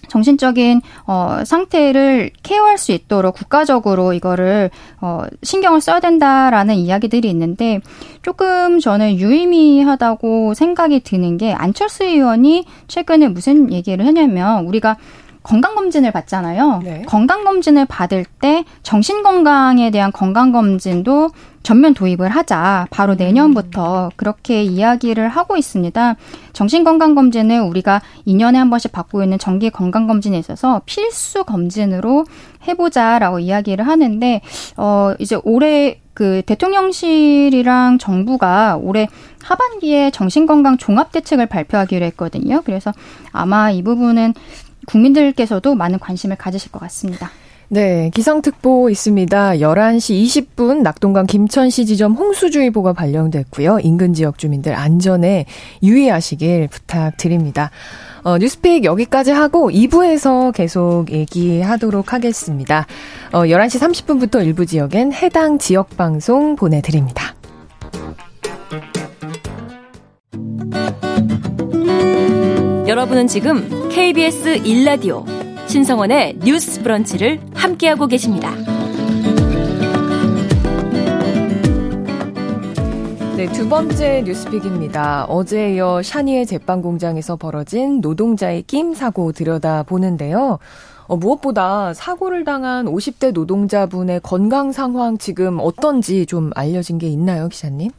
[0.08, 7.80] 정신적인 어, 상태를 케어할 수 있도록 국가적으로 이거를 어, 신경을 써야 된다라는 이야기들이 있는데
[8.22, 14.96] 조금 저는 유의미하다고 생각이 드는 게 안철수 의원이 최근에 무슨 얘기를 했냐면 우리가
[15.42, 16.80] 건강검진을 받잖아요.
[16.84, 17.02] 네.
[17.06, 21.30] 건강검진을 받을 때 정신건강에 대한 건강검진도
[21.62, 22.86] 전면 도입을 하자.
[22.90, 26.16] 바로 내년부터 그렇게 이야기를 하고 있습니다.
[26.52, 32.24] 정신건강검진은 우리가 2년에 한 번씩 받고 있는 정기 건강검진에 있어서 필수 검진으로
[32.66, 34.40] 해보자라고 이야기를 하는데,
[34.76, 39.08] 어, 이제 올해 그 대통령실이랑 정부가 올해
[39.42, 42.62] 하반기에 정신건강 종합대책을 발표하기로 했거든요.
[42.64, 42.92] 그래서
[43.32, 44.34] 아마 이 부분은
[44.86, 47.30] 국민들께서도 많은 관심을 가지실 것 같습니다.
[47.72, 49.52] 네, 기상특보 있습니다.
[49.52, 53.78] 11시 20분 낙동강 김천시 지점 홍수주의보가 발령됐고요.
[53.82, 55.46] 인근 지역 주민들 안전에
[55.82, 57.70] 유의하시길 부탁드립니다.
[58.24, 62.86] 어, 뉴스픽 여기까지 하고 2부에서 계속 얘기하도록 하겠습니다.
[63.32, 67.34] 어, 11시 30분부터 일부 지역엔 해당 지역 방송 보내드립니다.
[72.86, 75.41] 여러분은 지금 KBS 1라디오
[75.72, 78.54] 신성원의 뉴스 브런치를 함께하고 계십니다.
[83.38, 85.24] 네, 두 번째 뉴스픽입니다.
[85.30, 90.58] 어제 이어 샤니의 제빵 공장에서 벌어진 노동자의 끼임 사고 들여다보는데요.
[91.06, 97.92] 어, 무엇보다 사고를 당한 50대 노동자분의 건강 상황 지금 어떤지 좀 알려진 게 있나요, 기자님?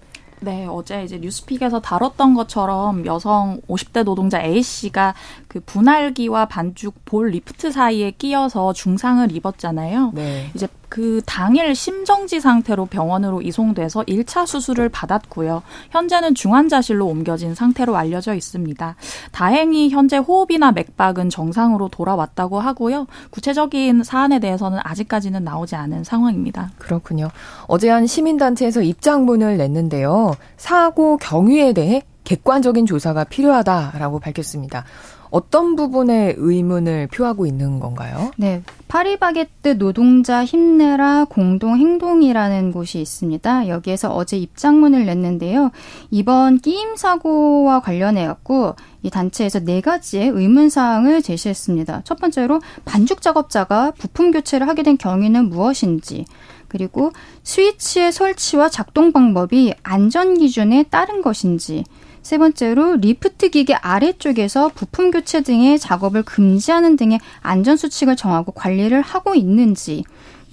[0.44, 5.14] 네, 어제 이제 뉴스픽에서 다뤘던 것처럼 여성 50대 노동자 A 씨가
[5.48, 10.12] 그 분할기와 반죽 볼 리프트 사이에 끼어서 중상을 입었잖아요.
[10.14, 10.52] 네.
[10.54, 15.64] 이제 그 당일 심정지 상태로 병원으로 이송돼서 1차 수술을 받았고요.
[15.90, 18.96] 현재는 중환자실로 옮겨진 상태로 알려져 있습니다.
[19.32, 23.08] 다행히 현재 호흡이나 맥박은 정상으로 돌아왔다고 하고요.
[23.32, 26.70] 구체적인 사안에 대해서는 아직까지는 나오지 않은 상황입니다.
[26.78, 27.30] 그렇군요.
[27.66, 30.36] 어제 한 시민단체에서 입장문을 냈는데요.
[30.58, 34.86] 사고 경위에 대해 객관적인 조사가 필요하다라고 밝혔습니다.
[35.34, 38.30] 어떤 부분에 의문을 표하고 있는 건가요?
[38.38, 38.62] 네.
[38.88, 43.68] 파리바게뜨 노동자 힘내라 공동행동이라는 곳이 있습니다.
[43.68, 45.72] 여기에서 어제 입장문을 냈는데요.
[46.12, 52.02] 이번 끼임 사고와 관련해 갖고 이 단체에서 네 가지의 의문 사항을 제시했습니다.
[52.04, 56.26] 첫 번째로 반죽 작업자가 부품 교체를 하게 된 경위는 무엇인지,
[56.68, 61.86] 그리고 스위치의 설치와 작동 방법이 안전 기준에 따른 것인지,
[62.24, 69.02] 세 번째로 리프트 기계 아래쪽에서 부품 교체 등의 작업을 금지하는 등의 안전 수칙을 정하고 관리를
[69.02, 70.04] 하고 있는지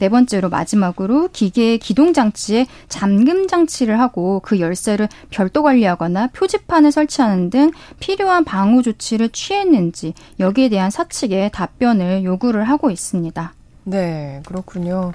[0.01, 7.51] 네 번째로 마지막으로 기계의 기동 장치에 잠금 장치를 하고 그 열쇠를 별도 관리하거나 표지판을 설치하는
[7.51, 13.53] 등 필요한 방호 조치를 취했는지 여기에 대한 사측의 답변을 요구를 하고 있습니다.
[13.85, 15.13] 네, 그렇군요.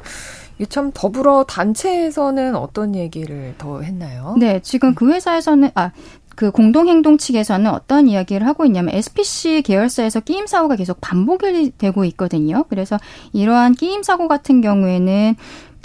[0.69, 4.35] 참 더불어 단체에서는 어떤 얘기를 더 했나요?
[4.39, 5.91] 네, 지금 그 회사에서는 아
[6.35, 12.65] 그 공동행동 측에서는 어떤 이야기를 하고 있냐면 SPC 계열사에서 끼임 사고가 계속 반복이 되고 있거든요.
[12.69, 12.97] 그래서
[13.33, 15.35] 이러한 끼임 사고 같은 경우에는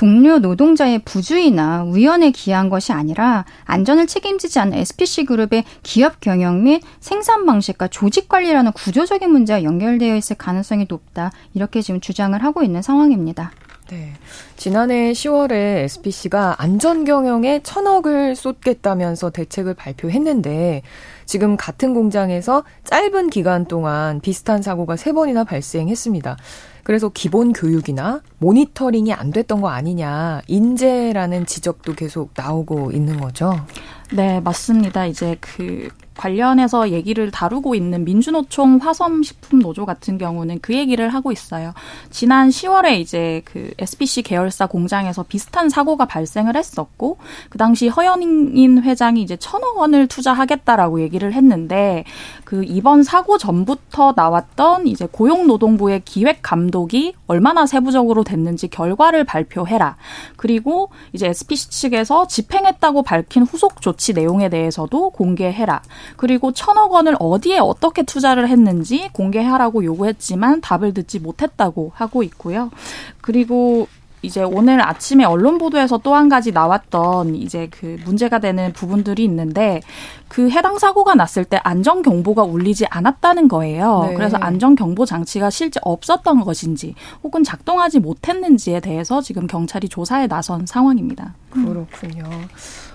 [0.00, 6.82] 동료 노동자의 부주의나 우연에 기한 것이 아니라 안전을 책임지지 않는 SPC 그룹의 기업 경영 및
[7.00, 11.32] 생산 방식과 조직 관리라는 구조적인 문제와 연결되어 있을 가능성이 높다.
[11.52, 13.52] 이렇게 지금 주장을 하고 있는 상황입니다.
[13.90, 14.12] 네.
[14.56, 15.50] 지난해 10월에
[15.84, 20.82] SPC가 안전 경영에 천억을 쏟겠다면서 대책을 발표했는데
[21.26, 26.36] 지금 같은 공장에서 짧은 기간 동안 비슷한 사고가 세 번이나 발생했습니다.
[26.84, 33.54] 그래서 기본 교육이나 모니터링이 안 됐던 거 아니냐, 인재라는 지적도 계속 나오고 있는 거죠.
[34.12, 35.06] 네, 맞습니다.
[35.06, 35.88] 이제 그
[36.20, 41.72] 관련해서 얘기를 다루고 있는 민주노총 화섬식품 노조 같은 경우는 그 얘기를 하고 있어요.
[42.10, 47.16] 지난 10월에 이제 그 SPC 계열사 공장에서 비슷한 사고가 발생을 했었고
[47.48, 52.04] 그 당시 허연인 회장이 이제 천억 원을 투자하겠다라고 얘기를 했는데
[52.44, 59.96] 그 이번 사고 전부터 나왔던 이제 고용노동부의 기획 감독이 얼마나 세부적으로 됐는지 결과를 발표해라.
[60.36, 65.80] 그리고 이제 SPC 측에서 집행했다고 밝힌 후속 조치 내용에 대해서도 공개해라.
[66.16, 72.70] 그리고 천억 원을 어디에 어떻게 투자를 했는지 공개하라고 요구했지만 답을 듣지 못했다고 하고 있고요.
[73.20, 73.88] 그리고
[74.22, 79.80] 이제 오늘 아침에 언론 보도에서 또 한 가지 나왔던 이제 그 문제가 되는 부분들이 있는데
[80.28, 84.08] 그 해당 사고가 났을 때 안전 경보가 울리지 않았다는 거예요.
[84.08, 84.14] 네.
[84.14, 90.66] 그래서 안전 경보 장치가 실제 없었던 것인지 혹은 작동하지 못했는지에 대해서 지금 경찰이 조사에 나선
[90.66, 91.34] 상황입니다.
[91.50, 92.24] 그렇군요.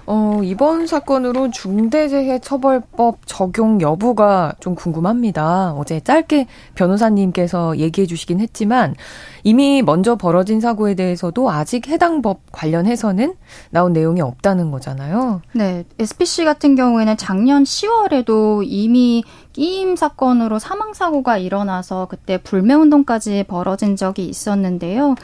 [0.08, 5.74] 어, 이번 사건으로 중대재해처벌법 적용 여부가 좀 궁금합니다.
[5.74, 8.96] 어제 짧게 변호사님께서 얘기해 주시긴 했지만
[9.44, 13.36] 이미 먼저 벌어진 사고에 대해서도 아직 해당 법 관련해서는
[13.72, 15.42] 나온 내용이 없다는 거잖아요.
[15.54, 15.84] 네.
[16.00, 19.24] SPC 같은 경우에는 작년 10월에도 이미
[19.56, 25.16] 끼임 사건으로 사망 사고가 일어나서 그때 불매 운동까지 벌어진 적이 있었는데요.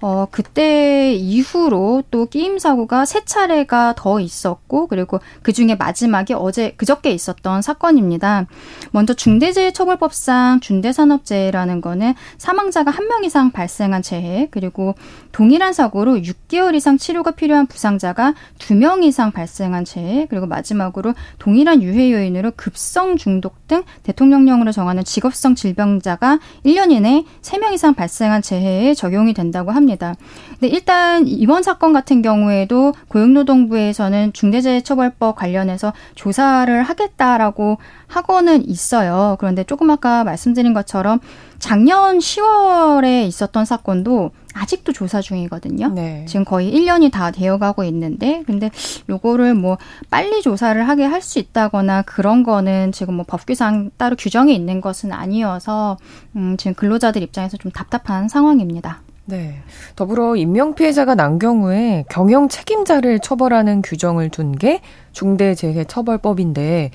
[0.00, 6.70] 어, 그때 이후로 또 끼임 사고가 세 차례가 더 있었고 그리고 그 중에 마지막이 어제
[6.76, 8.46] 그저께 있었던 사건입니다.
[8.92, 14.94] 먼저 중대재해처벌법상 중대산업재해라는 거는 사망자가 한 명 이상 발생한 재해 그리고
[15.32, 22.12] 동일한 사고로 6개월 이상 치료가 필요한 부상자가 두명 이상 발생한 재해 그리고 마지막으로 동일한 유해
[22.12, 29.34] 요인으로 급성 중독 등 대통령령으로 정하는 직업성 질병자가 1년 이내 3명 이상 발생한 재해에 적용이
[29.34, 30.14] 된다고 합니다.
[30.60, 39.36] 네, 일단 이번 사건 같은 경우에도 고용노동부에서는 중대재해처벌법 관련해서 조사를 하겠다라고 하고는 있어요.
[39.38, 41.20] 그런데 조금 아까 말씀드린 것처럼
[41.58, 45.88] 작년 10월에 있었던 사건도 아직도 조사 중이거든요.
[45.94, 46.24] 네.
[46.26, 48.70] 지금 거의 1년이 다 되어가고 있는데, 근데
[49.08, 49.78] 요거를 뭐
[50.10, 55.12] 빨리 조사를 하게 할 수 있다거나 그런 거는 지금 뭐 법규상 따로 규정이 있는 것은
[55.12, 55.98] 아니어서,
[56.34, 59.02] 음, 지금 근로자들 입장에서 좀 답답한 상황입니다.
[59.26, 59.60] 네.
[59.94, 64.80] 더불어 인명피해자가 난 경우에 경영 책임자를 처벌하는 규정을 둔 게
[65.12, 66.90] 중대재해처벌법인데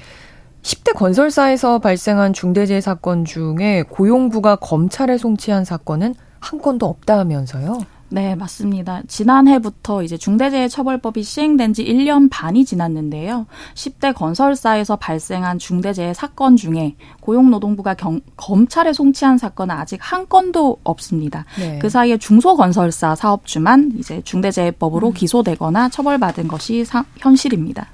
[0.62, 7.80] 10대 건설사에서 발생한 중대재해 사건 중에 고용부가 검찰에 송치한 사건은 한 건도 없다면서요?
[8.10, 9.02] 네, 맞습니다.
[9.08, 13.48] 지난해부터 이제 중대재해처벌법이 시행된 지 1년 반이 지났는데요.
[13.74, 21.46] 10대 건설사에서 발생한 중대재해 사건 중에 고용노동부가 경, 검찰에 송치한 사건은 아직 한 건도 없습니다.
[21.58, 21.80] 네.
[21.80, 25.14] 그 사이에 중소건설사 사업주만 이제 중대재해법으로 음.
[25.14, 27.88] 기소되거나 처벌받은 것이 사, 현실입니다.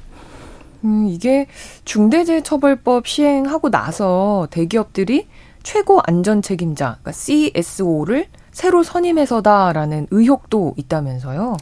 [0.83, 1.47] 음, 이게
[1.85, 5.27] 중대재해처벌법 시행하고 나서 대기업들이
[5.63, 11.57] 최고 안전 책임자, 그러니까 CSO를 새로 선임해서다라는 의혹도 있다면서요?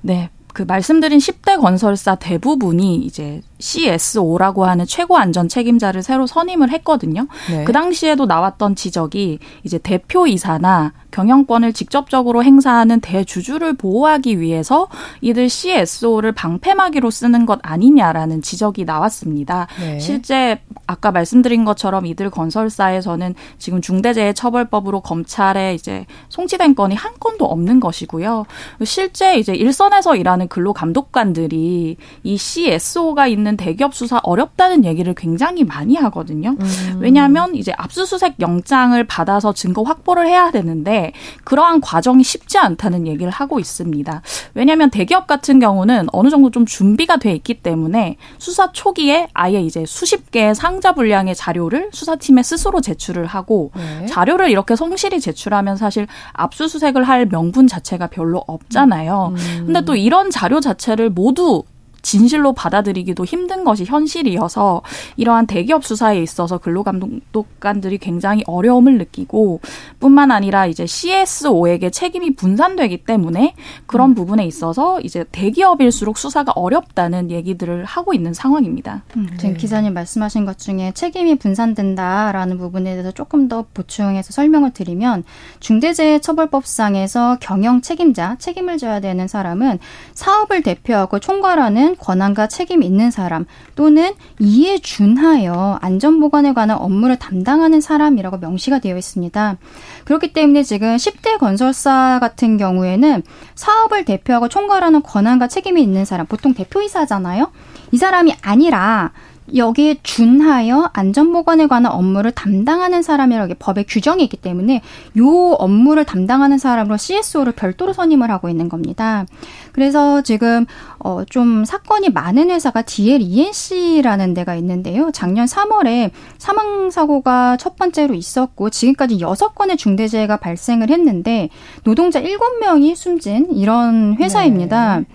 [0.00, 0.30] 네.
[0.52, 7.26] 그 말씀드린 10대 건설사 대부분이 이제 CSO라고 하는 최고 안전 책임자를 새로 선임을 했거든요.
[7.50, 7.64] 네.
[7.64, 14.88] 그 당시에도 나왔던 지적이 이제 대표이사나 경영권을 직접적으로 행사하는 대주주를 보호하기 위해서
[15.20, 19.68] 이들 CSO를 방패막이로 쓰는 것 아니냐라는 지적이 나왔습니다.
[19.78, 19.98] 네.
[19.98, 27.78] 실제 아까 말씀드린 것처럼 이들 건설사에서는 지금 중대재해처벌법으로 검찰에 이제 송치된 건이 한 건도 없는
[27.78, 28.46] 것이고요.
[28.84, 36.56] 실제 이제 일선에서 일하는 근로감독관들이 이 CSO가 있는 대기업 수사 어렵다는 얘기를 굉장히 많이 하거든요.
[36.58, 36.98] 음.
[37.00, 41.12] 왜냐하면 이제 압수수색 영장을 받아서 증거 확보를 해야 되는데
[41.44, 44.22] 그러한 과정이 쉽지 않다는 얘기를 하고 있습니다.
[44.54, 49.84] 왜냐하면 대기업 같은 경우는 어느 정도 좀 준비가 돼 있기 때문에 수사 초기에 아예 이제
[49.86, 54.06] 수십 개의 상자 분량의 자료를 수사팀에 스스로 제출을 하고 네.
[54.06, 59.34] 자료를 이렇게 성실히 제출하면 사실 압수수색을 할 명분 자체가 별로 없잖아요.
[59.36, 59.62] 음.
[59.66, 61.62] 근데 또 이런 자료 자체를 모두
[62.02, 64.82] 진실로 받아들이기도 힘든 것이 현실이어서
[65.16, 69.60] 이러한 대기업 수사에 있어서 근로감독관들이 굉장히 어려움을 느끼고
[70.00, 73.54] 뿐만 아니라 이제 CSO에게 책임이 분산되기 때문에
[73.86, 74.14] 그런 음.
[74.14, 79.04] 부분에 있어서 이제 대기업일수록 수사가 어렵다는 얘기들을 하고 있는 상황입니다.
[79.16, 79.56] 음, 지금 네.
[79.56, 85.24] 기자님 말씀하신 것 중에 책임이 분산된다라는 부분에 대해서 조금 더 보충해서 설명을 드리면
[85.60, 89.78] 중대재해처벌법상에서 경영 책임자 책임을 져야 되는 사람은
[90.14, 98.38] 사업을 대표하고 총괄하는 권한과 책임 있는 사람 또는 이에 준하여 안전보건에 관한 업무를 담당하는 사람이라고
[98.38, 99.56] 명시가 되어 있습니다.
[100.04, 103.22] 그렇기 때문에 지금 10대 건설사 같은 경우에는
[103.54, 107.50] 사업을 대표하고 총괄하는 권한과 책임이 있는 사람, 보통 대표이사잖아요.
[107.92, 109.12] 이 사람이 아니라
[109.54, 114.82] 여기에 준하여 안전보건에 관한 업무를 담당하는 사람이라고 법에 규정이 있기 때문에
[115.18, 119.26] 요 업무를 담당하는 사람으로 CSO를 별도로 선임을 하고 있는 겁니다.
[119.72, 120.66] 그래서 지금
[120.98, 125.10] 어 좀 사건이 많은 회사가 DLENC라는 데가 있는데요.
[125.12, 131.48] 작년 3월에 사망 사고가 첫 번째로 있었고 지금까지 6건의 중대재해가 발생을 했는데
[131.84, 135.00] 노동자 7명이 숨진 이런 회사입니다.
[135.00, 135.06] 네.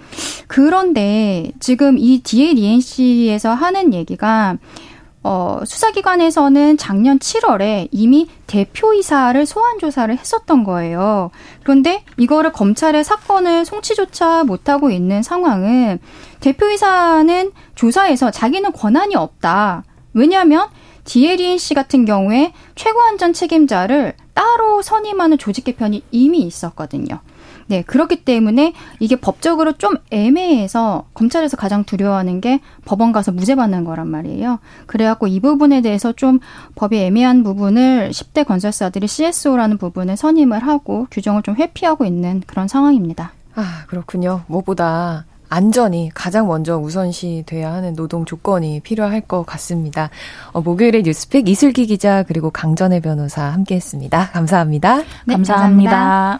[0.48, 4.58] 그런데 지금 이 DLENC에서 하는 얘기 가 보니까
[5.24, 11.32] 어, 수사기관에서는 작년 7월에 이미 대표이사를 소환 조사를 했었던 거예요.
[11.64, 16.00] 그런데 이거를 검찰에 사건을 송치조차 못하고 있는 상황은
[16.40, 19.84] 대표이사는 조사에서 자기는 권한이 없다.
[20.14, 20.70] 왜냐하면
[21.04, 27.20] 디에리엔 씨 같은 경우에 최고안전 책임자를 따로 선임하는 조직 개편이 이미 있었거든요.
[27.68, 33.84] 네, 그렇기 때문에 이게 법적으로 좀 애매해서 검찰에서 가장 두려워하는 게 법원 가서 무죄 받는
[33.84, 34.60] 거란 말이에요.
[34.86, 36.40] 그래갖고 이 부분에 대해서 좀
[36.76, 43.34] 법이 애매한 부분을 10대 건설사들이 CSO라는 부분을 선임을 하고 규정을 좀 회피하고 있는 그런 상황입니다.
[43.56, 44.44] 아, 그렇군요.
[44.48, 50.10] 무엇보다 안전이 가장 먼저 우선시 돼야 하는 노동 조건이 필요할 것 같습니다.
[50.52, 54.32] 어, 목요일에 뉴스픽 이슬기 기자 그리고 강전혜 변호사 함께했습니다.
[54.32, 54.98] 감사합니다.
[54.98, 55.92] 네, 감사합니다.
[55.92, 56.40] 감사합니다.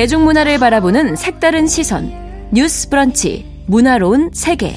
[0.00, 2.10] 대중문화를 바라보는 색다른 시선
[2.52, 4.74] 뉴스 브런치 문화로운 세계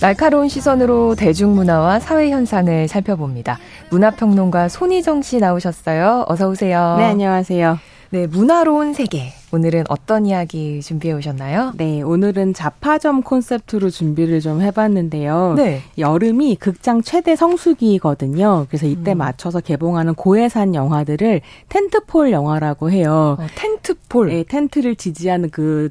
[0.00, 3.58] 날카로운 시선으로 대중문화와 사회 현상을 살펴봅니다.
[3.90, 6.24] 문화평론가 손희정 씨 나오셨어요.
[6.28, 6.96] 어서 오세요.
[6.96, 7.78] 네, 안녕하세요.
[8.08, 9.34] 네, 문화로운 세계.
[9.56, 11.72] 오늘은 어떤 이야기 준비해 오셨나요?
[11.78, 15.54] 네, 오늘은 자파점 콘셉트로 준비를 좀 해봤는데요.
[15.56, 15.80] 네.
[15.96, 18.66] 여름이 극장 최대 성수기거든요.
[18.68, 19.18] 그래서 이때 음.
[19.18, 21.40] 맞춰서 개봉하는 고해산 영화들을
[21.70, 23.38] 텐트폴 영화라고 해요.
[23.40, 24.28] 어, 텐트폴?
[24.28, 25.88] 네, 텐트를 지지하는 그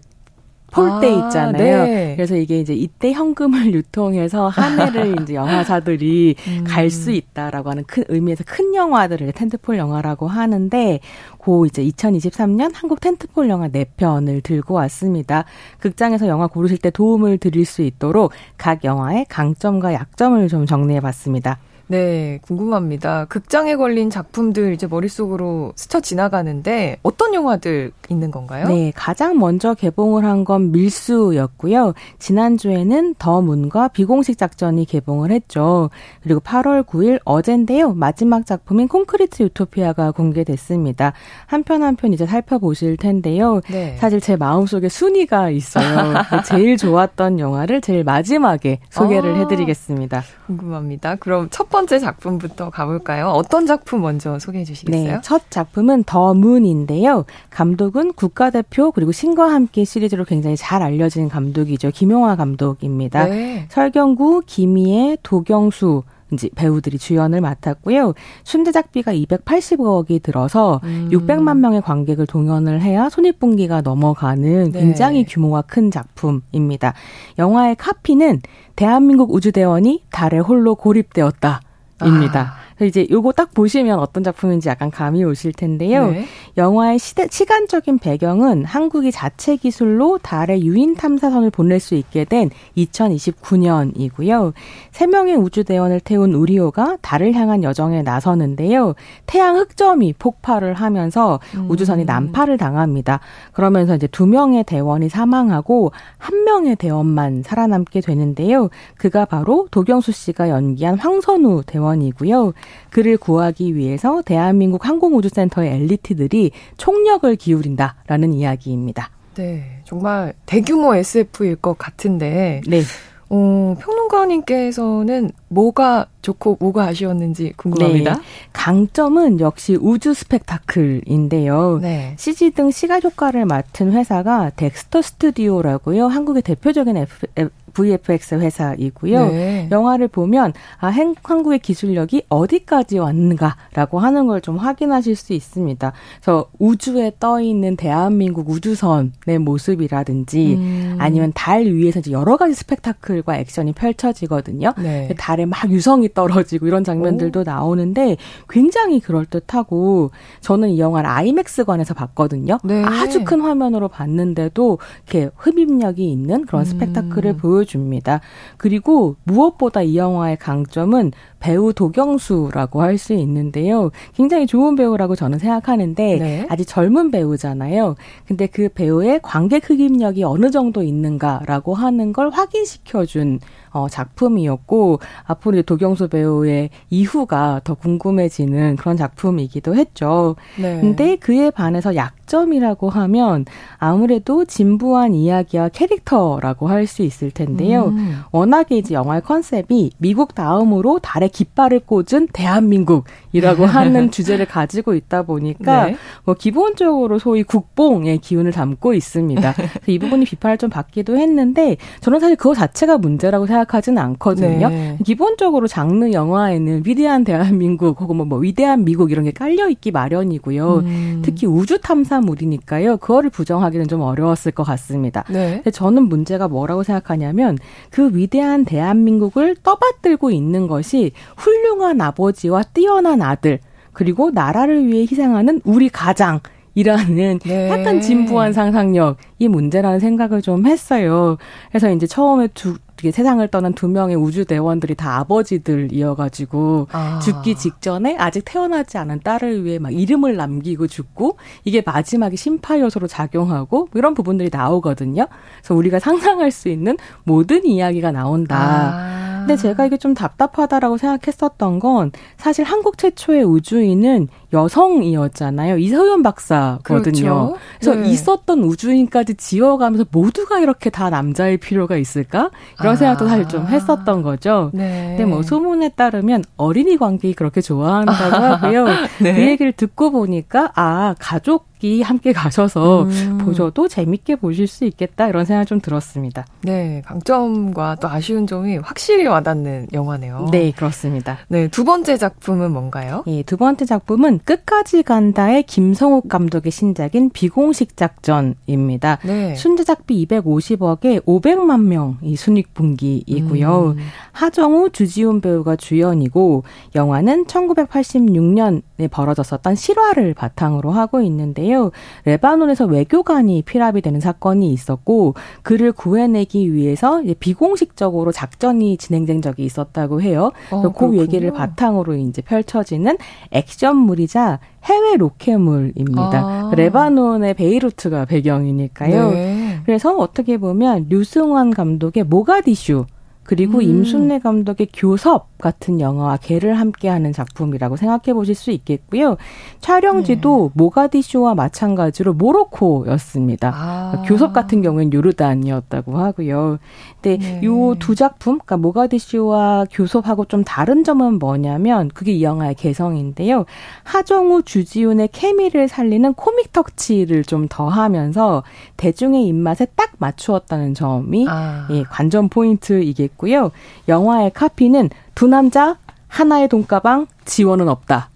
[0.71, 1.85] 폴대 아, 있잖아요.
[1.85, 2.13] 네.
[2.15, 6.63] 그래서 이게 이제 이때 현금을 유통해서 한 해를 이제 영화사들이 음.
[6.65, 10.99] 갈수 있다라고 하는 큰 의미에서 큰 영화들을 텐트폴 영화라고 하는데
[11.37, 15.45] 고 이제 2023년 한국 텐트폴 영화 4편을 들고 왔습니다.
[15.79, 21.59] 극장에서 영화 고르실 때 도움을 드릴 수 있도록 각 영화의 강점과 약점을 좀 정리해 봤습니다.
[21.87, 23.25] 네, 궁금합니다.
[23.25, 28.67] 극장에 걸린 작품들 이제 머릿속으로 스쳐 지나가는데 어떤 영화들 있는 건가요?
[28.67, 31.93] 네, 가장 먼저 개봉을 한 건 밀수였고요.
[32.19, 35.89] 지난주에는 더 문과 비공식 작전이 개봉을 했죠.
[36.21, 37.93] 그리고 8월 9일 어젠데요.
[37.93, 41.13] 마지막 작품인 콘크리트 유토피아가 공개됐습니다.
[41.47, 43.61] 한 편 한 편 이제 살펴보실 텐데요.
[43.71, 43.95] 네.
[43.97, 46.13] 사실 제 마음속에 순위가 있어요.
[46.45, 50.23] 제일 좋았던 영화를 제일 마지막에 소개를 아, 해드리겠습니다.
[50.47, 51.15] 궁금합니다.
[51.15, 53.27] 그럼 첫 번째 작품부터 가볼까요?
[53.27, 55.03] 어떤 작품 먼저 소개해 주시겠어요?
[55.15, 57.25] 네, 첫 작품은 더 문인데요.
[57.49, 61.91] 감독은 국가대표 그리고 신과 함께 시리즈로 굉장히 잘 알려진 감독이죠.
[61.91, 63.25] 김용화 감독입니다.
[63.25, 63.65] 네.
[63.67, 68.13] 설경구, 김희애, 도경수 이제 배우들이 주연을 맡았고요.
[68.45, 71.09] 순제작비가 280억이 들어서 음.
[71.11, 74.79] 600만 명의 관객을 동원을 해야 손익분기가 넘어가는 네.
[74.79, 76.93] 굉장히 규모가 큰 작품입니다.
[77.37, 78.41] 영화의 카피는
[78.77, 81.61] 대한민국 우주대원이 달에 홀로 고립되었다.
[82.03, 82.55] 입니다.
[82.79, 82.85] 아.
[82.85, 86.11] 이제 요거 딱 보시면 어떤 작품인지 약간 감이 오실 텐데요.
[86.11, 86.25] 네.
[86.57, 94.53] 영화의 시대, 시간적인 배경은 한국이 자체 기술로 달에 유인 탐사선을 보낼 수 있게 된 2029년이고요.
[94.91, 98.95] 세 명의 우주대원을 태운 우리오가 달을 향한 여정에 나서는데요.
[99.25, 101.69] 태양 흑점이 폭발을 하면서 음.
[101.69, 103.19] 우주선이 난파를 당합니다.
[103.53, 108.69] 그러면서 이제 두 명의 대원이 사망하고 한 명의 대원만 살아남게 되는데요.
[108.97, 112.53] 그가 바로 도경수 씨가 연기한 황선우 대원이고요.
[112.89, 119.09] 그를 구하기 위해서 대한민국 항공우주센터의 엘리트들이 총력을 기울인다라는 이야기입니다.
[119.35, 122.61] 네, 정말 대규모 SF일 것 같은데.
[122.67, 122.81] 네.
[123.29, 128.13] 어, 평론가님께서는 뭐가 좋고 뭐가 아쉬웠는지 궁금합니다.
[128.15, 128.19] 네.
[128.53, 131.79] 강점은 역시 우주 스펙타클인데요.
[131.81, 132.15] 네.
[132.17, 136.07] CG 등 시각 효과를 맡은 회사가 덱스터 스튜디오라고요.
[136.07, 137.27] 한국의 대표적인 F,
[137.73, 139.25] VFX 회사이고요.
[139.27, 139.67] 네.
[139.69, 145.91] 영화를 보면 아 한국의 기술력이 어디까지 왔는가라고 하는 걸 좀 확인하실 수 있습니다.
[146.21, 150.95] 그래서 우주에 떠 있는 대한민국 우주선의 모습이라든지 음.
[150.99, 154.73] 아니면 달 위에서 이제 여러 가지 스펙타클과 액션이 펼쳐지거든요.
[154.77, 155.09] 네.
[155.17, 157.43] 달에 막 유성이 떨어지고 이런 장면들도 오.
[157.43, 158.17] 나오는데
[158.49, 160.11] 굉장히 그럴 듯하고
[160.41, 162.57] 저는 이 영화를 아이맥스관에서 봤거든요.
[162.63, 162.83] 네.
[162.83, 167.37] 아주 큰 화면으로 봤는데도 이렇게 흡입력이 있는 그런 스펙타클을 음.
[167.37, 167.55] 보여.
[167.55, 168.21] 보여줍니다.
[168.57, 173.91] 그리고 무엇보다 이 영화의 강점은 배우 도경수라고 할 수 있는데요.
[174.15, 176.47] 굉장히 좋은 배우라고 저는 생각하는데 네.
[176.49, 177.95] 아직 젊은 배우잖아요.
[178.25, 183.41] 근데 그 배우의 관객 흡입력이 어느 정도 있는가라고 하는 걸 확인시켜준
[183.75, 190.37] 어, 작품이었고 앞으로 도경수 배우의 이후가 더 궁금해지는 그런 작품이기도 했죠.
[190.57, 190.79] 네.
[190.79, 193.45] 근데 그에 반해서 약 점이라고 하면
[193.77, 197.85] 아무래도 진부한 이야기와 캐릭터라고 할 수 있을 텐데요.
[197.87, 198.19] 음.
[198.31, 205.85] 워낙에 이제 영화의 컨셉이 미국 다음으로 달에 깃발을 꽂은 대한민국이라고 하는 주제를 가지고 있다 보니까
[205.87, 205.95] 네.
[206.25, 209.53] 뭐 기본적으로 소위 국뽕의 기운을 담고 있습니다.
[209.87, 213.65] 이 부분이 비판을 좀 받기도 했는데 저는 사실 그거 자체가 문제라고 생각.
[213.65, 214.69] 생각하지는 않거든요.
[214.69, 214.97] 네.
[215.03, 220.77] 기본적으로 장르 영화에는 위대한 대한민국 혹은 뭐, 뭐 위대한 미국 이런 게 깔려 있기 마련이고요.
[220.77, 221.21] 음.
[221.23, 222.97] 특히 우주 탐사 물이니까요.
[222.97, 225.23] 그거를 부정하기는 좀 어려웠을 것 같습니다.
[225.29, 225.61] 네.
[225.71, 227.57] 저는 문제가 뭐라고 생각하냐면
[227.89, 233.59] 그 위대한 대한민국을 떠받들고 있는 것이 훌륭한 아버지와 뛰어난 아들
[233.93, 236.39] 그리고 나라를 위해 희생하는 우리 가장
[236.75, 237.69] 이라는 네.
[237.69, 241.37] 약간 진부한 상상력이 문제라는 생각을 좀 했어요.
[241.69, 247.19] 그래서 이제 처음에 두, 어떻게 세상을 떠난 두 명의 우주 대원들이 다 아버지들이어가지고 아.
[247.19, 253.07] 죽기 직전에 아직 태어나지 않은 딸을 위해 막 이름을 남기고 죽고 이게 마지막에 심파 요소로
[253.07, 255.27] 작용하고 뭐 이런 부분들이 나오거든요.
[255.61, 258.55] 그래서 우리가 상상할 수 있는 모든 이야기가 나온다.
[258.57, 259.25] 아.
[259.45, 265.77] 근데 제가 이게 좀 답답하다라고 생각했었던 건 사실 한국 최초의 우주인은 여성이었잖아요.
[265.77, 267.03] 이서연 박사거든요.
[267.03, 267.57] 그렇죠.
[267.79, 268.09] 그래서 네.
[268.09, 272.49] 있었던 우주인까지 지어가면서 모두가 이렇게 다 남자일 필요가 있을까?
[272.85, 272.95] 이런 아.
[272.95, 274.69] 생각도 사실 좀 했었던 거죠.
[274.71, 275.15] 네.
[275.17, 278.85] 근데 뭐 소문에 따르면 어린이 관계 그렇게 좋아한다고 하고요.
[279.21, 279.33] 네.
[279.33, 283.37] 그 얘기를 듣고 보니까 아 가족 가족이 함께 가셔서 음.
[283.37, 286.45] 보셔도 재밌게 보실 수 있겠다 이런 생각 좀 들었습니다.
[286.63, 290.47] 네, 강점과 또 아쉬운 점이 확실히 와닿는 영화네요.
[290.51, 291.37] 네, 그렇습니다.
[291.47, 293.23] 네, 두 번째 작품은 뭔가요?
[293.27, 299.19] 예, 두 번째 작품은 끝까지 간다의 김성욱 감독의 신작인 비공식 작전입니다.
[299.23, 299.55] 네.
[299.55, 303.95] 순제작비 250억에 500만 명이 순익 분기이고요.
[303.97, 303.97] 음.
[304.31, 306.63] 하정우, 주지훈 배우가 주연이고
[306.95, 308.81] 영화는 1986년에
[309.11, 311.35] 벌어졌었던 실화를 바탕으로 하고 있는데요.
[311.45, 311.91] 있는데요.
[312.25, 320.51] 레바논에서 외교관이 피랍이 되는 사건이 있었고 그를 구해내기 위해서 비공식적으로 작전이 진행된 적이 있었다고 해요.
[320.71, 323.17] 어, 그 얘기를 바탕으로 이제 펼쳐지는
[323.51, 326.31] 액션물이자 해외 로켓물입니다.
[326.33, 326.71] 아.
[326.75, 329.31] 레바논의 베이루트가 배경이니까요.
[329.31, 329.79] 네.
[329.85, 333.05] 그래서 어떻게 보면 류승환 감독의 모가디슈
[333.45, 333.83] 그리고 음.
[333.83, 339.37] 임순례 감독의 교섭 같은 영화와 개를 함께하는 작품이라고 생각해 보실 수 있겠고요.
[339.79, 340.83] 촬영지도 네.
[340.83, 343.71] 모가디쇼와 마찬가지로 모로코였습니다.
[343.73, 344.23] 아.
[344.25, 346.79] 교섭 같은 경우엔 요르단이었다고 하고요.
[347.21, 347.61] 근데 네.
[347.63, 353.65] 요두 작품, 그러니까 모가디쇼와 교섭하고 좀 다른 점은 뭐냐면 그게 이 영화의 개성인데요.
[354.03, 358.63] 하정우, 주지훈의 케미를 살리는 코믹 터치를 좀 더하면서
[358.97, 361.87] 대중의 입맛에 딱 맞추었다는 점이 아.
[361.91, 363.71] 예, 관전 포인트이겠 고요.
[364.07, 368.29] 영화의 카피는 두 남자 하나의 돈가방 지원은 없다.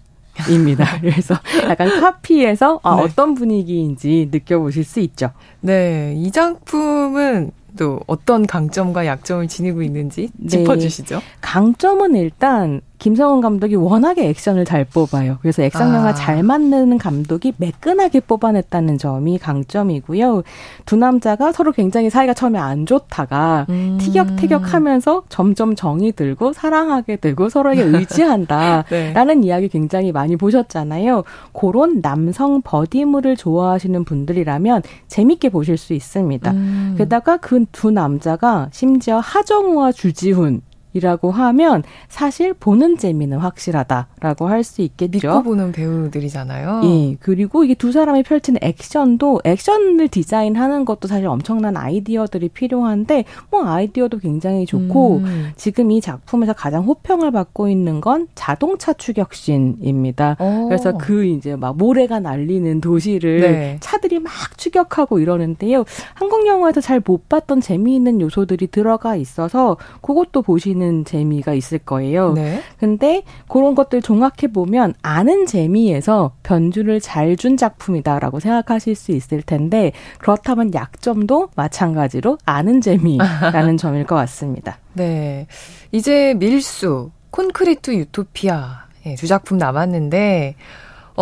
[0.48, 0.86] 입니다.
[1.00, 1.34] 그래서
[1.68, 3.02] 약간 카피에서 아, 네.
[3.02, 5.32] 어떤 분위기인지 느껴보실 수 있죠.
[5.60, 10.48] 네, 이 작품은 또 어떤 강점과 약점을 지니고 있는지 네.
[10.48, 11.20] 짚어주시죠.
[11.40, 15.38] 강점은 일단 김성훈 감독이 워낙에 액션을 잘 뽑아요.
[15.40, 16.14] 그래서 액션 영화 아.
[16.14, 20.42] 잘 만드는 감독이 매끈하게 뽑아냈다는 점이 강점이고요.
[20.86, 23.98] 두 남자가 서로 굉장히 사이가 처음에 안 좋다가 음.
[24.00, 29.46] 티격태격하면서 점점 정이 들고 사랑하게 되고 서로에게 의지한다라는 네.
[29.46, 31.24] 이야기 굉장히 많이 보셨잖아요.
[31.52, 36.50] 그런 남성 버디물을 좋아하시는 분들이라면 재밌게 보실 수 있습니다.
[36.52, 36.94] 음.
[36.98, 40.60] 게다가 그 두 남자가 심지어 하정우와 주지훈
[40.92, 45.10] 이라고 하면 사실 보는 재미는 확실하다라고 할 수 있겠죠.
[45.28, 46.82] 믿고 보는 배우들이잖아요.
[46.84, 47.16] 예.
[47.20, 54.18] 그리고 이게 두 사람이 펼치는 액션도 액션을 디자인하는 것도 사실 엄청난 아이디어들이 필요한데 뭐 아이디어도
[54.18, 55.50] 굉장히 좋고 음.
[55.56, 60.36] 지금 이 작품에서 가장 호평을 받고 있는 건 자동차 추격신입니다.
[60.38, 60.66] 오.
[60.68, 63.76] 그래서 그 이제 막 모래가 날리는 도시를 네.
[63.80, 65.84] 차들이 막 추격하고 이러는데요.
[66.14, 72.32] 한국 영화에서 잘 못 봤던 재미있는 요소들이 들어가 있어서 그것도 보시는 느끼는 재미가 있을 거예요.
[72.32, 72.62] 네.
[72.78, 79.92] 근데 그런 것들 종합해 보면 아는 재미에서 변주를 잘 준 작품이다라고 생각하실 수 있을 텐데
[80.18, 84.78] 그렇다면 약점도 마찬가지로 아는 재미라는 점일 것 같습니다.
[84.94, 85.46] 네.
[85.92, 90.56] 이제 밀수, 콘크리트 유토피아 예, 두 작품 남았는데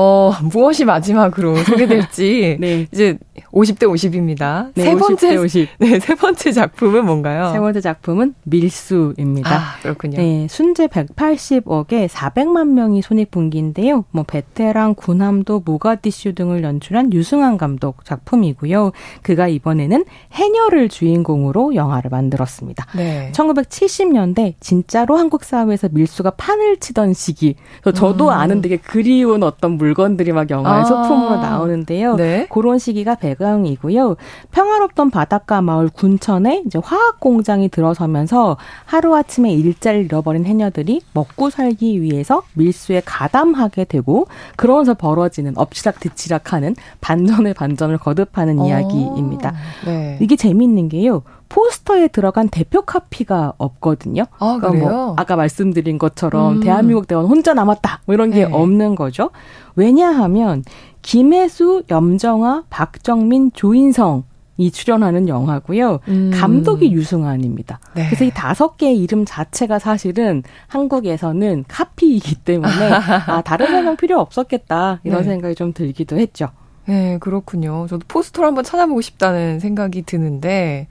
[0.00, 2.86] 어, 무엇이 마지막으로 소개될지 네.
[2.92, 3.18] 이제
[3.50, 4.70] 50대 50입니다.
[4.74, 5.68] 네, 세 번째 50.
[5.78, 7.50] 네, 세 번째 작품은 뭔가요?
[7.52, 9.50] 세 번째 작품은 밀수입니다.
[9.50, 10.18] 아, 그렇군요.
[10.18, 14.04] 네, 순재 180억에 400만 명이 손익분기인데요.
[14.12, 18.92] 뭐 베테랑 군함도 모가디슈 등을 연출한 유승환 감독 작품이고요.
[19.22, 22.86] 그가 이번에는 해녀를 주인공으로 영화를 만들었습니다.
[22.94, 23.32] 네.
[23.34, 27.56] 1970년대 진짜로 한국 사회에서 밀수가 판을 치던 시기.
[27.94, 28.30] 저도 음.
[28.30, 30.84] 아는 되게 그리운 어떤 물 물건들이 막 영화의 아.
[30.84, 32.16] 소품으로 나오는데요.
[32.16, 32.46] 네.
[32.50, 34.16] 그런 시기가 배경이고요.
[34.52, 42.42] 평화롭던 바닷가 마을 군천에 이제 화학 공장이 들어서면서 하루아침에 일자리를 잃어버린 해녀들이 먹고 살기 위해서
[42.54, 44.26] 밀수에 가담하게 되고
[44.56, 48.64] 그러면서 벌어지는 엎치락 뒤치락하는 반전의 반전을 거듭하는 오.
[48.64, 48.68] 어.
[48.68, 49.54] 이야기입니다.
[49.86, 50.18] 네.
[50.20, 51.22] 이게 재미있는 게요.
[51.48, 54.24] 포스터에 들어간 대표 카피가 없거든요.
[54.38, 56.60] 아, 그러니까 뭐 아까 말씀드린 것처럼 음.
[56.60, 58.02] 대한민국 대원 혼자 남았다.
[58.06, 58.52] 뭐 이런 게 네.
[58.52, 59.30] 없는 거죠.
[59.76, 60.62] 왜냐하면
[61.02, 64.24] 김혜수, 염정아, 박정민, 조인성
[64.60, 66.00] 이 출연하는 영화고요.
[66.08, 66.32] 음.
[66.34, 67.78] 감독이 유승환입니다.
[67.94, 68.06] 네.
[68.06, 72.72] 그래서 이 다섯 개의 이름 자체가 사실은 한국에서는 카피이기 때문에
[73.28, 75.28] 아 다른 설명 필요 없었겠다 이런 네.
[75.28, 76.48] 생각이 좀 들기도 했죠.
[76.88, 77.86] 네, 그렇군요.
[77.86, 80.88] 저도 포스터를 한번 찾아보고 싶다는 생각이 드는데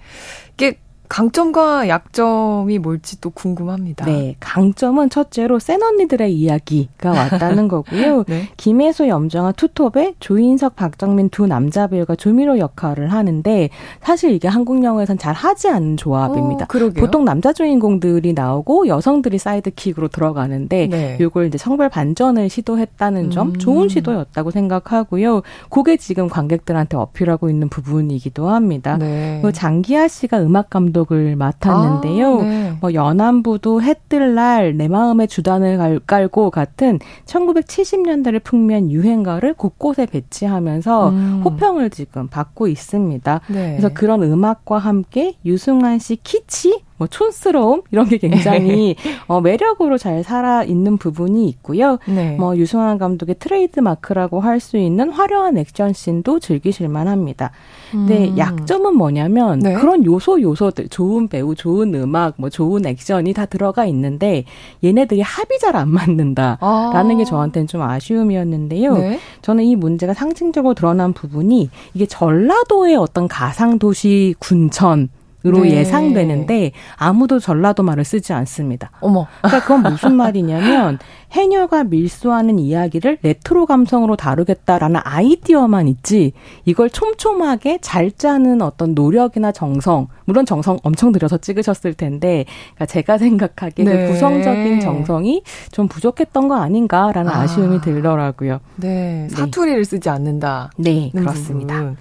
[0.60, 0.80] 이게
[1.10, 4.06] 강점과 약점이 뭘지 또 궁금합니다.
[4.06, 8.26] 네, 강점은 첫째로 센 언니들의 이야기가 왔다는 거고요.
[8.28, 8.50] 네.
[8.58, 13.70] 김혜수, 염정아, 투톱에 조인석, 박정민 두 남자 배우가 조미료 역할을 하는데
[14.02, 16.66] 사실 이게 한국 영화에선 잘 하지 않는 조합입니다.
[16.66, 21.18] 어, 보통 남자 주인공들이 나오고 여성들이 사이드킥으로 들어가는데 네.
[21.22, 23.58] 이걸 이제 성별 반전을 시도했다는 점 음.
[23.58, 25.42] 좋은 시도였다고 생각하고요.
[25.70, 28.98] 그게 지금 관객들한테 어필하고 있는 부분이기도 합니다.
[28.98, 29.42] 네.
[29.54, 32.40] 장기하 씨가 음악 감독 감독을 맡았는데요.
[32.40, 32.78] 아, 네.
[32.82, 41.42] 뭐 연안부도 해뜰 날 내 마음의 주단을 깔고 같은 1970년대를 풍미한 유행가를 곳곳에 배치하면서 음.
[41.46, 43.42] 호평을 지금 받고 있습니다.
[43.48, 43.78] 네.
[43.78, 48.96] 그래서 그런 음악과 함께 류승완 씨 키치 뭐 촌스러움 이런 게 굉장히
[49.28, 52.00] 어, 매력으로 잘 살아 있는 부분이 있고요.
[52.08, 52.36] 네.
[52.38, 57.52] 뭐 류승완 감독의 트레이드 마크라고 할 수 있는 화려한 액션 씬도 즐기실 만합니다.
[57.92, 58.38] 근데 음.
[58.38, 59.76] 약점은 뭐냐면 네?
[59.76, 64.46] 그런 요소 요소들 좋은 배우, 좋은 음악, 뭐 좋은 액션이 다 들어가 있는데
[64.84, 67.16] 얘네들이 합이 잘 안 맞는다라는 아.
[67.18, 68.98] 게 저한테는 좀 아쉬움이었는데요.
[68.98, 69.20] 네?
[69.44, 75.10] 저는 이 문제가 상징적으로 드러난 부분이 이게 전라도의 어떤 가상 도시 군천
[75.46, 75.72] 으로 네.
[75.72, 78.90] 예상되는데 아무도 전라도 말을 쓰지 않습니다.
[79.02, 79.28] 어머.
[79.42, 80.98] 그러니까 그건 무슨 말이냐면
[81.32, 86.34] 해녀가 밀수하는 이야기를 레트로 감성으로 다루겠다라는 아이디어만 있지
[86.66, 93.18] 이걸 촘촘하게 잘 짜는 어떤 노력이나 정성 물론 정성 엄청 들여서 찍으셨을 텐데 그러니까 제가
[93.20, 94.08] 생각하기에 그 네.
[94.08, 97.42] 그 구성적인 정성이 좀 부족했던 거 아닌가라는 아.
[97.42, 98.60] 아쉬움이 들더라고요.
[98.78, 99.28] 네.
[99.30, 100.72] 사투리를 쓰지 않는다.
[100.78, 101.76] 네, 그렇습니다.
[101.76, 101.98] 부분.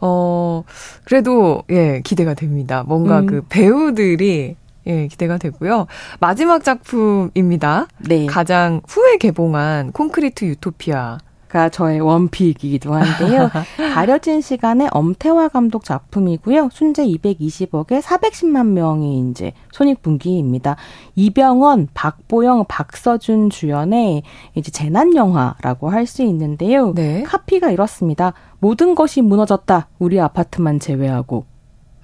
[0.00, 0.64] 어,
[1.04, 2.84] 그래도, 예, 기대가 됩니다.
[2.86, 3.26] 뭔가 음.
[3.26, 5.86] 그 배우들이, 예, 기대가 되고요.
[6.20, 7.88] 마지막 작품입니다.
[7.98, 8.26] 네.
[8.26, 11.18] 가장 후에 개봉한 콘크리트 유토피아.
[11.48, 13.50] 가 저의 원픽이기도 한데요.
[13.94, 16.68] 가려진 시간에 엄태화 감독 작품이고요.
[16.72, 20.76] 순재 220억에 410만 명이 이제 손익분기입니다.
[21.14, 24.22] 이병헌, 박보영, 박서준 주연의
[24.54, 26.92] 이제 재난 영화라고 할 수 있는데요.
[26.94, 27.22] 네.
[27.22, 28.32] 카피가 이렇습니다.
[28.58, 29.88] 모든 것이 무너졌다.
[29.98, 31.44] 우리 아파트만 제외하고.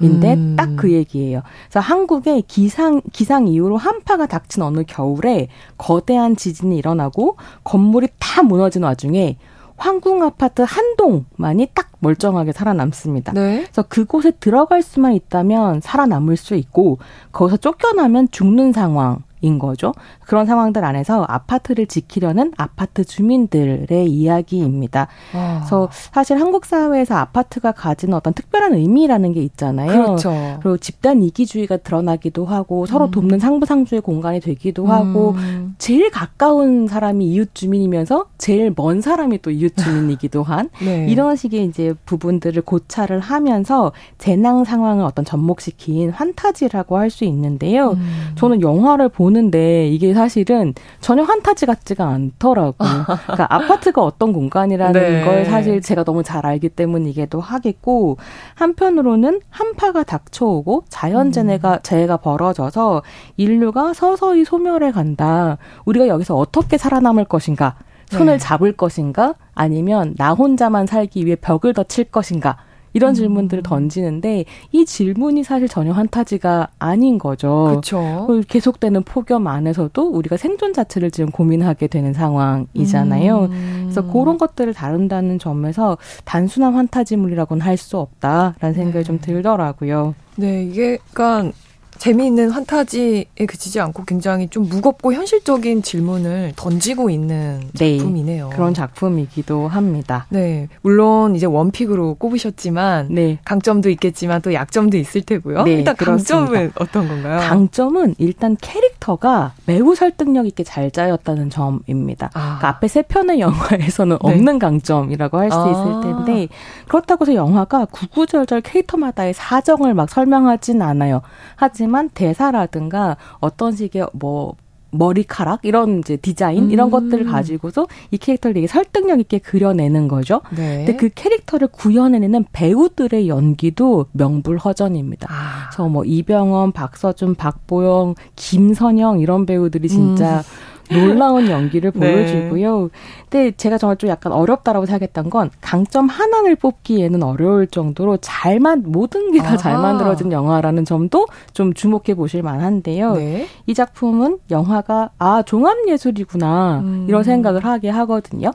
[0.01, 0.57] 인데 음.
[0.57, 1.42] 딱그 얘기예요.
[1.68, 8.82] 그래서 한국의 기상 기상 이후로 한파가 닥친 어느 겨울에 거대한 지진이 일어나고 건물이 다 무너진
[8.82, 9.36] 와중에
[9.76, 13.32] 황궁 아파트 한 동만이 딱 멀쩡하게 살아남습니다.
[13.32, 13.62] 네.
[13.64, 16.99] 그래서 그곳에 들어갈 수만 있다면 살아남을 수 있고
[17.32, 19.22] 거기서 쫓겨나면 죽는 상황.
[19.45, 19.92] 인 거죠.
[20.27, 25.09] 그런 상황들 안에서 아파트를 지키려는 아파트 주민들의 이야기입니다.
[25.35, 25.57] 와.
[25.59, 29.91] 그래서 사실 한국 사회에서 아파트가 가지는 어떤 특별한 의미라는 게 있잖아요.
[29.91, 30.59] 그렇죠.
[30.62, 33.11] 그리고 집단 이기주의가 드러나기도 하고 서로 음.
[33.11, 35.75] 돕는 상부상조의 공간이 되기도 하고 음.
[35.79, 41.07] 제일 가까운 사람이 이웃 주민이면서 제일 먼 사람이 또 이웃 주민이기도 한 네.
[41.09, 47.91] 이런 식의 이제 부분들을 고찰을 하면서 재난 상황을 어떤 접목시킨 환타지라고 할 수 있는데요.
[47.91, 48.33] 음.
[48.35, 52.74] 저는 영화를 보는 보는데 이게 사실은 전혀 환타지 같지가 않더라고요.
[53.26, 55.24] 그러니까 아파트가 어떤 공간이라는 네.
[55.24, 58.16] 걸 사실 제가 너무 잘 알기 때문이기도 하겠고
[58.54, 61.78] 한편으로는 한파가 닥쳐오고 자연재해가 음.
[61.82, 63.02] 재해가 벌어져서
[63.36, 65.58] 인류가 서서히 소멸해 간다.
[65.84, 67.76] 우리가 여기서 어떻게 살아남을 것인가?
[68.10, 68.38] 손을 네.
[68.38, 69.34] 잡을 것인가?
[69.54, 72.56] 아니면 나 혼자만 살기 위해 벽을 더 칠 것인가?
[72.95, 73.14] 이런 음.
[73.14, 77.66] 질문들을 던지는데 이 질문이 사실 전혀 환타지가 아닌 거죠.
[77.68, 78.26] 그렇죠.
[78.49, 83.49] 계속되는 폭염 안에서도 우리가 생존 자체를 지금 고민하게 되는 상황이잖아요.
[83.51, 83.80] 음.
[83.82, 89.03] 그래서 그런 것들을 다룬다는 점에서 단순한 환타지물이라고는 할 수 없다라는 생각이 네.
[89.03, 90.14] 좀 들더라고요.
[90.36, 91.51] 네, 이게 그러니까
[91.99, 98.49] 재미있는 환타지에 그치지 않고 굉장히 좀 무겁고 현실적인 질문을 던지고 있는 네, 작품이네요.
[98.49, 100.26] 네, 그런 작품이기도 합니다.
[100.28, 100.68] 네.
[100.82, 103.38] 물론 이제 원픽으로 꼽으셨지만 네.
[103.45, 105.62] 강점도 있겠지만 또 약점도 있을 테고요.
[105.62, 106.34] 네, 일단 그렇습니다.
[106.34, 107.38] 강점은 어떤 건가요?
[107.40, 112.30] 강점은 일단 캐릭터가 매우 설득력 있게 잘 짜였다는 점입니다.
[112.34, 112.40] 아.
[112.40, 114.30] 그러니까 앞에 세 편의 영화에서는 네.
[114.32, 115.70] 없는 강점이라고 할수 아.
[115.70, 116.49] 있을 텐데
[116.88, 121.22] 그렇다고 해서 영화가 구구절절 캐릭터마다의 사정을 막 설명하진 않아요.
[121.57, 124.55] 하지만 하지만 대사라든가 어떤 식의 뭐
[124.91, 126.70] 머리카락 이런 이제 디자인 음.
[126.70, 130.41] 이런 것들을 가지고서 이 캐릭터를 되게 설득력 있게 그려내는 거죠.
[130.57, 130.78] 네.
[130.78, 135.28] 근데 그 캐릭터를 구현해내는 배우들의 연기도 명불허전입니다.
[135.30, 135.68] 아.
[135.68, 140.43] 그래서 뭐 이병헌, 박서준, 박보영, 김선영 이런 배우들이 진짜 음.
[140.91, 142.12] 놀라운 연기를 네.
[142.12, 142.91] 보여주고요.
[143.28, 149.32] 근데 제가 정말 좀 약간 어렵다라고 생각했던 건 강점 하나를 뽑기에는 어려울 정도로 잘만 모든
[149.32, 153.14] 게 다 잘 만들어진 영화라는 점도 좀 주목해 보실 만한데요.
[153.14, 153.47] 네.
[153.66, 157.07] 이 작품은 영화가 아 종합 예술이구나 음.
[157.09, 158.51] 이런 생각을 하게 하거든요.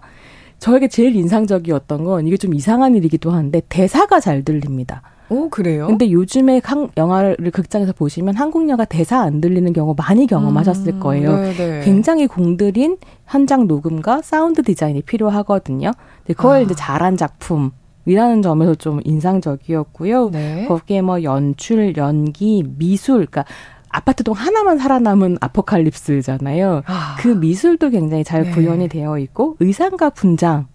[0.60, 5.02] 저에게 제일 인상적이었던 건 이게 좀 이상한 일이기도 한데 대사가 잘 들립니다.
[5.30, 5.88] 오, 그래요?
[5.88, 11.00] 근데 요즘에 한, 영화를 극장에서 보시면 한국 영화 대사 안 들리는 경우 많이 경험하셨을 음,
[11.00, 11.32] 거예요.
[11.32, 15.92] 음, 굉장히 공들인 현장 녹음과 사운드 디자인이 필요하거든요.
[16.20, 16.60] 근데 그걸 아.
[16.60, 17.72] 이제 잘한 작품
[18.06, 20.30] 이라는 점에서 좀 인상적이었고요.
[20.32, 20.66] 네.
[20.68, 23.46] 거기에 뭐 연출, 연기, 미술, 그러니까
[23.90, 26.84] 아파트 동 하나만 살아남은 아포칼립스잖아요.
[26.86, 27.16] 아.
[27.20, 28.52] 그 미술도 굉장히 잘 네.
[28.52, 30.68] 구현이 되어 있고 의상과 분장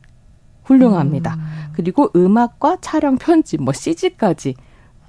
[0.64, 1.34] 훌륭합니다.
[1.34, 1.72] 음.
[1.74, 4.54] 그리고 음악과 촬영 편집, 뭐 CG까지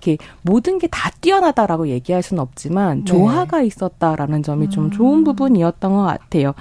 [0.02, 3.06] 이렇게 모든 게 다 뛰어나다라고 얘기할 수는 없지만 네.
[3.06, 5.24] 조화가 있었다라는 점이 좀 좋은 음.
[5.24, 6.54] 부분이었던 것 같아요.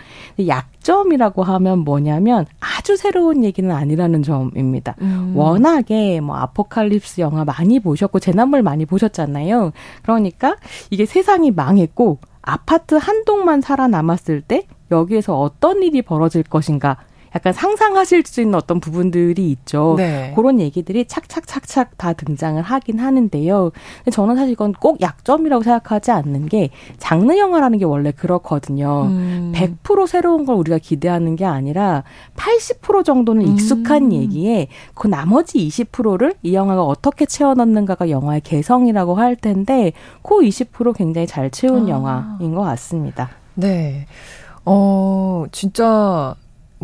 [0.47, 4.95] 약점이라고 하면 뭐냐면 아주 새로운 얘기는 아니라는 점입니다.
[5.03, 5.33] 음.
[5.37, 9.73] 워낙에 뭐 아포칼립스 영화 많이 보셨고 재난물 많이 보셨잖아요.
[10.03, 10.57] 그러니까
[10.91, 16.99] 이게 세상이 망했고 아파트 한 동만 살아남았을 때 여기에서 어떤 일이 벌어질 것인가
[17.35, 19.95] 약간 상상하실 수 있는 어떤 부분들이 있죠.
[19.97, 20.33] 네.
[20.37, 23.73] 그런 얘기들이 착착착착 다 등장을 하긴 하는데요.
[23.99, 29.07] 근데 저는 사실 이건 꼭 약점이라고 생각하지 않는 게 장르 영화라는 게 원래 그렇거든요.
[29.07, 29.53] 음.
[29.55, 32.05] 100% 새로운 걸 우리가 기대하는 게 아니라
[32.37, 34.13] 80% 정도는 익숙한 음.
[34.13, 40.97] 얘기에 그 나머지 20%를 이 영화가 어떻게 채워 넣는가가 영화의 개성이라고 할 텐데 그 20%
[40.97, 41.89] 굉장히 잘 채운 아.
[41.89, 43.31] 영화인 것 같습니다.
[43.55, 44.07] 네.
[44.65, 46.35] 어, 진짜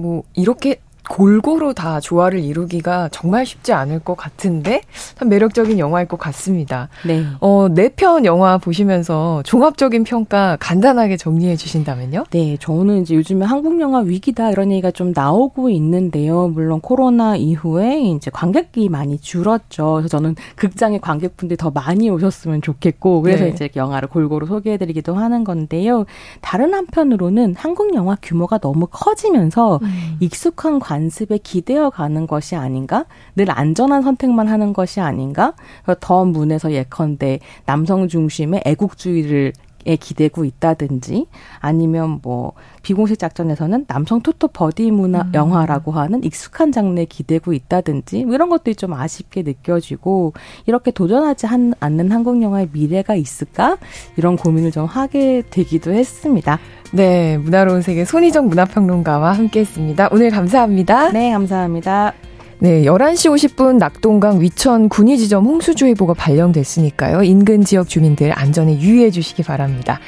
[0.00, 0.80] 뭐 이렇게
[1.10, 4.82] 골고루 다 조화를 이루기가 정말 쉽지 않을 것 같은데
[5.16, 6.88] 참 매력적인 영화일 것 같습니다.
[7.04, 7.24] 네.
[7.40, 12.24] 어, 네 편 영화 보시면서 종합적인 평가 간단하게 정리해 주신다면요?
[12.30, 16.46] 네, 저는 이제 요즘에 한국 영화 위기다 이런 얘기가 좀 나오고 있는데요.
[16.48, 19.94] 물론 코로나 이후에 이제 관객이 많이 줄었죠.
[19.94, 23.50] 그래서 저는 극장에 관객분들이 더 많이 오셨으면 좋겠고 그래서 네.
[23.50, 26.06] 이제 영화를 골고루 소개해 드리기도 하는 건데요.
[26.40, 30.16] 다른 한편으로는 한국 영화 규모가 너무 커지면서 음.
[30.20, 33.06] 익숙한 관 관습에 기대어 가는 것이 아닌가?
[33.34, 35.54] 늘 안전한 선택만 하는 것이 아닌가?
[36.00, 39.52] 더 문에서 예컨대 남성 중심의 애국주의를
[39.86, 41.26] 에 기대고 있다든지
[41.58, 45.32] 아니면 뭐 비공식 작전에서는 남성 투토 버디 문화 음.
[45.32, 50.34] 영화라고 하는 익숙한 장르에 기대고 있다든지 뭐 이런 것들이 좀 아쉽게 느껴지고
[50.66, 53.78] 이렇게 도전하지 한, 않는 한국 영화의 미래가 있을까
[54.18, 56.58] 이런 고민을 좀 하게 되기도 했습니다.
[56.92, 60.08] 네, 문화로운 세계 손희정 문화평론가와 함께했습니다.
[60.12, 61.12] 오늘 감사합니다.
[61.12, 62.12] 네, 감사합니다.
[62.58, 67.22] 네, 11시 50분 낙동강 위천 군위지점 홍수주의보가 발령됐으니까요.
[67.22, 70.00] 인근 지역 주민들 안전에 유의해 주시기 바랍니다.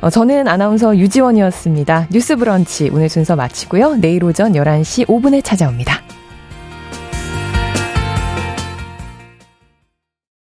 [0.00, 2.08] 어, 저는 아나운서 유지원이었습니다.
[2.12, 3.96] 뉴스 브런치 오늘 순서 마치고요.
[3.96, 6.02] 내일 오전 11시 5분에 찾아옵니다.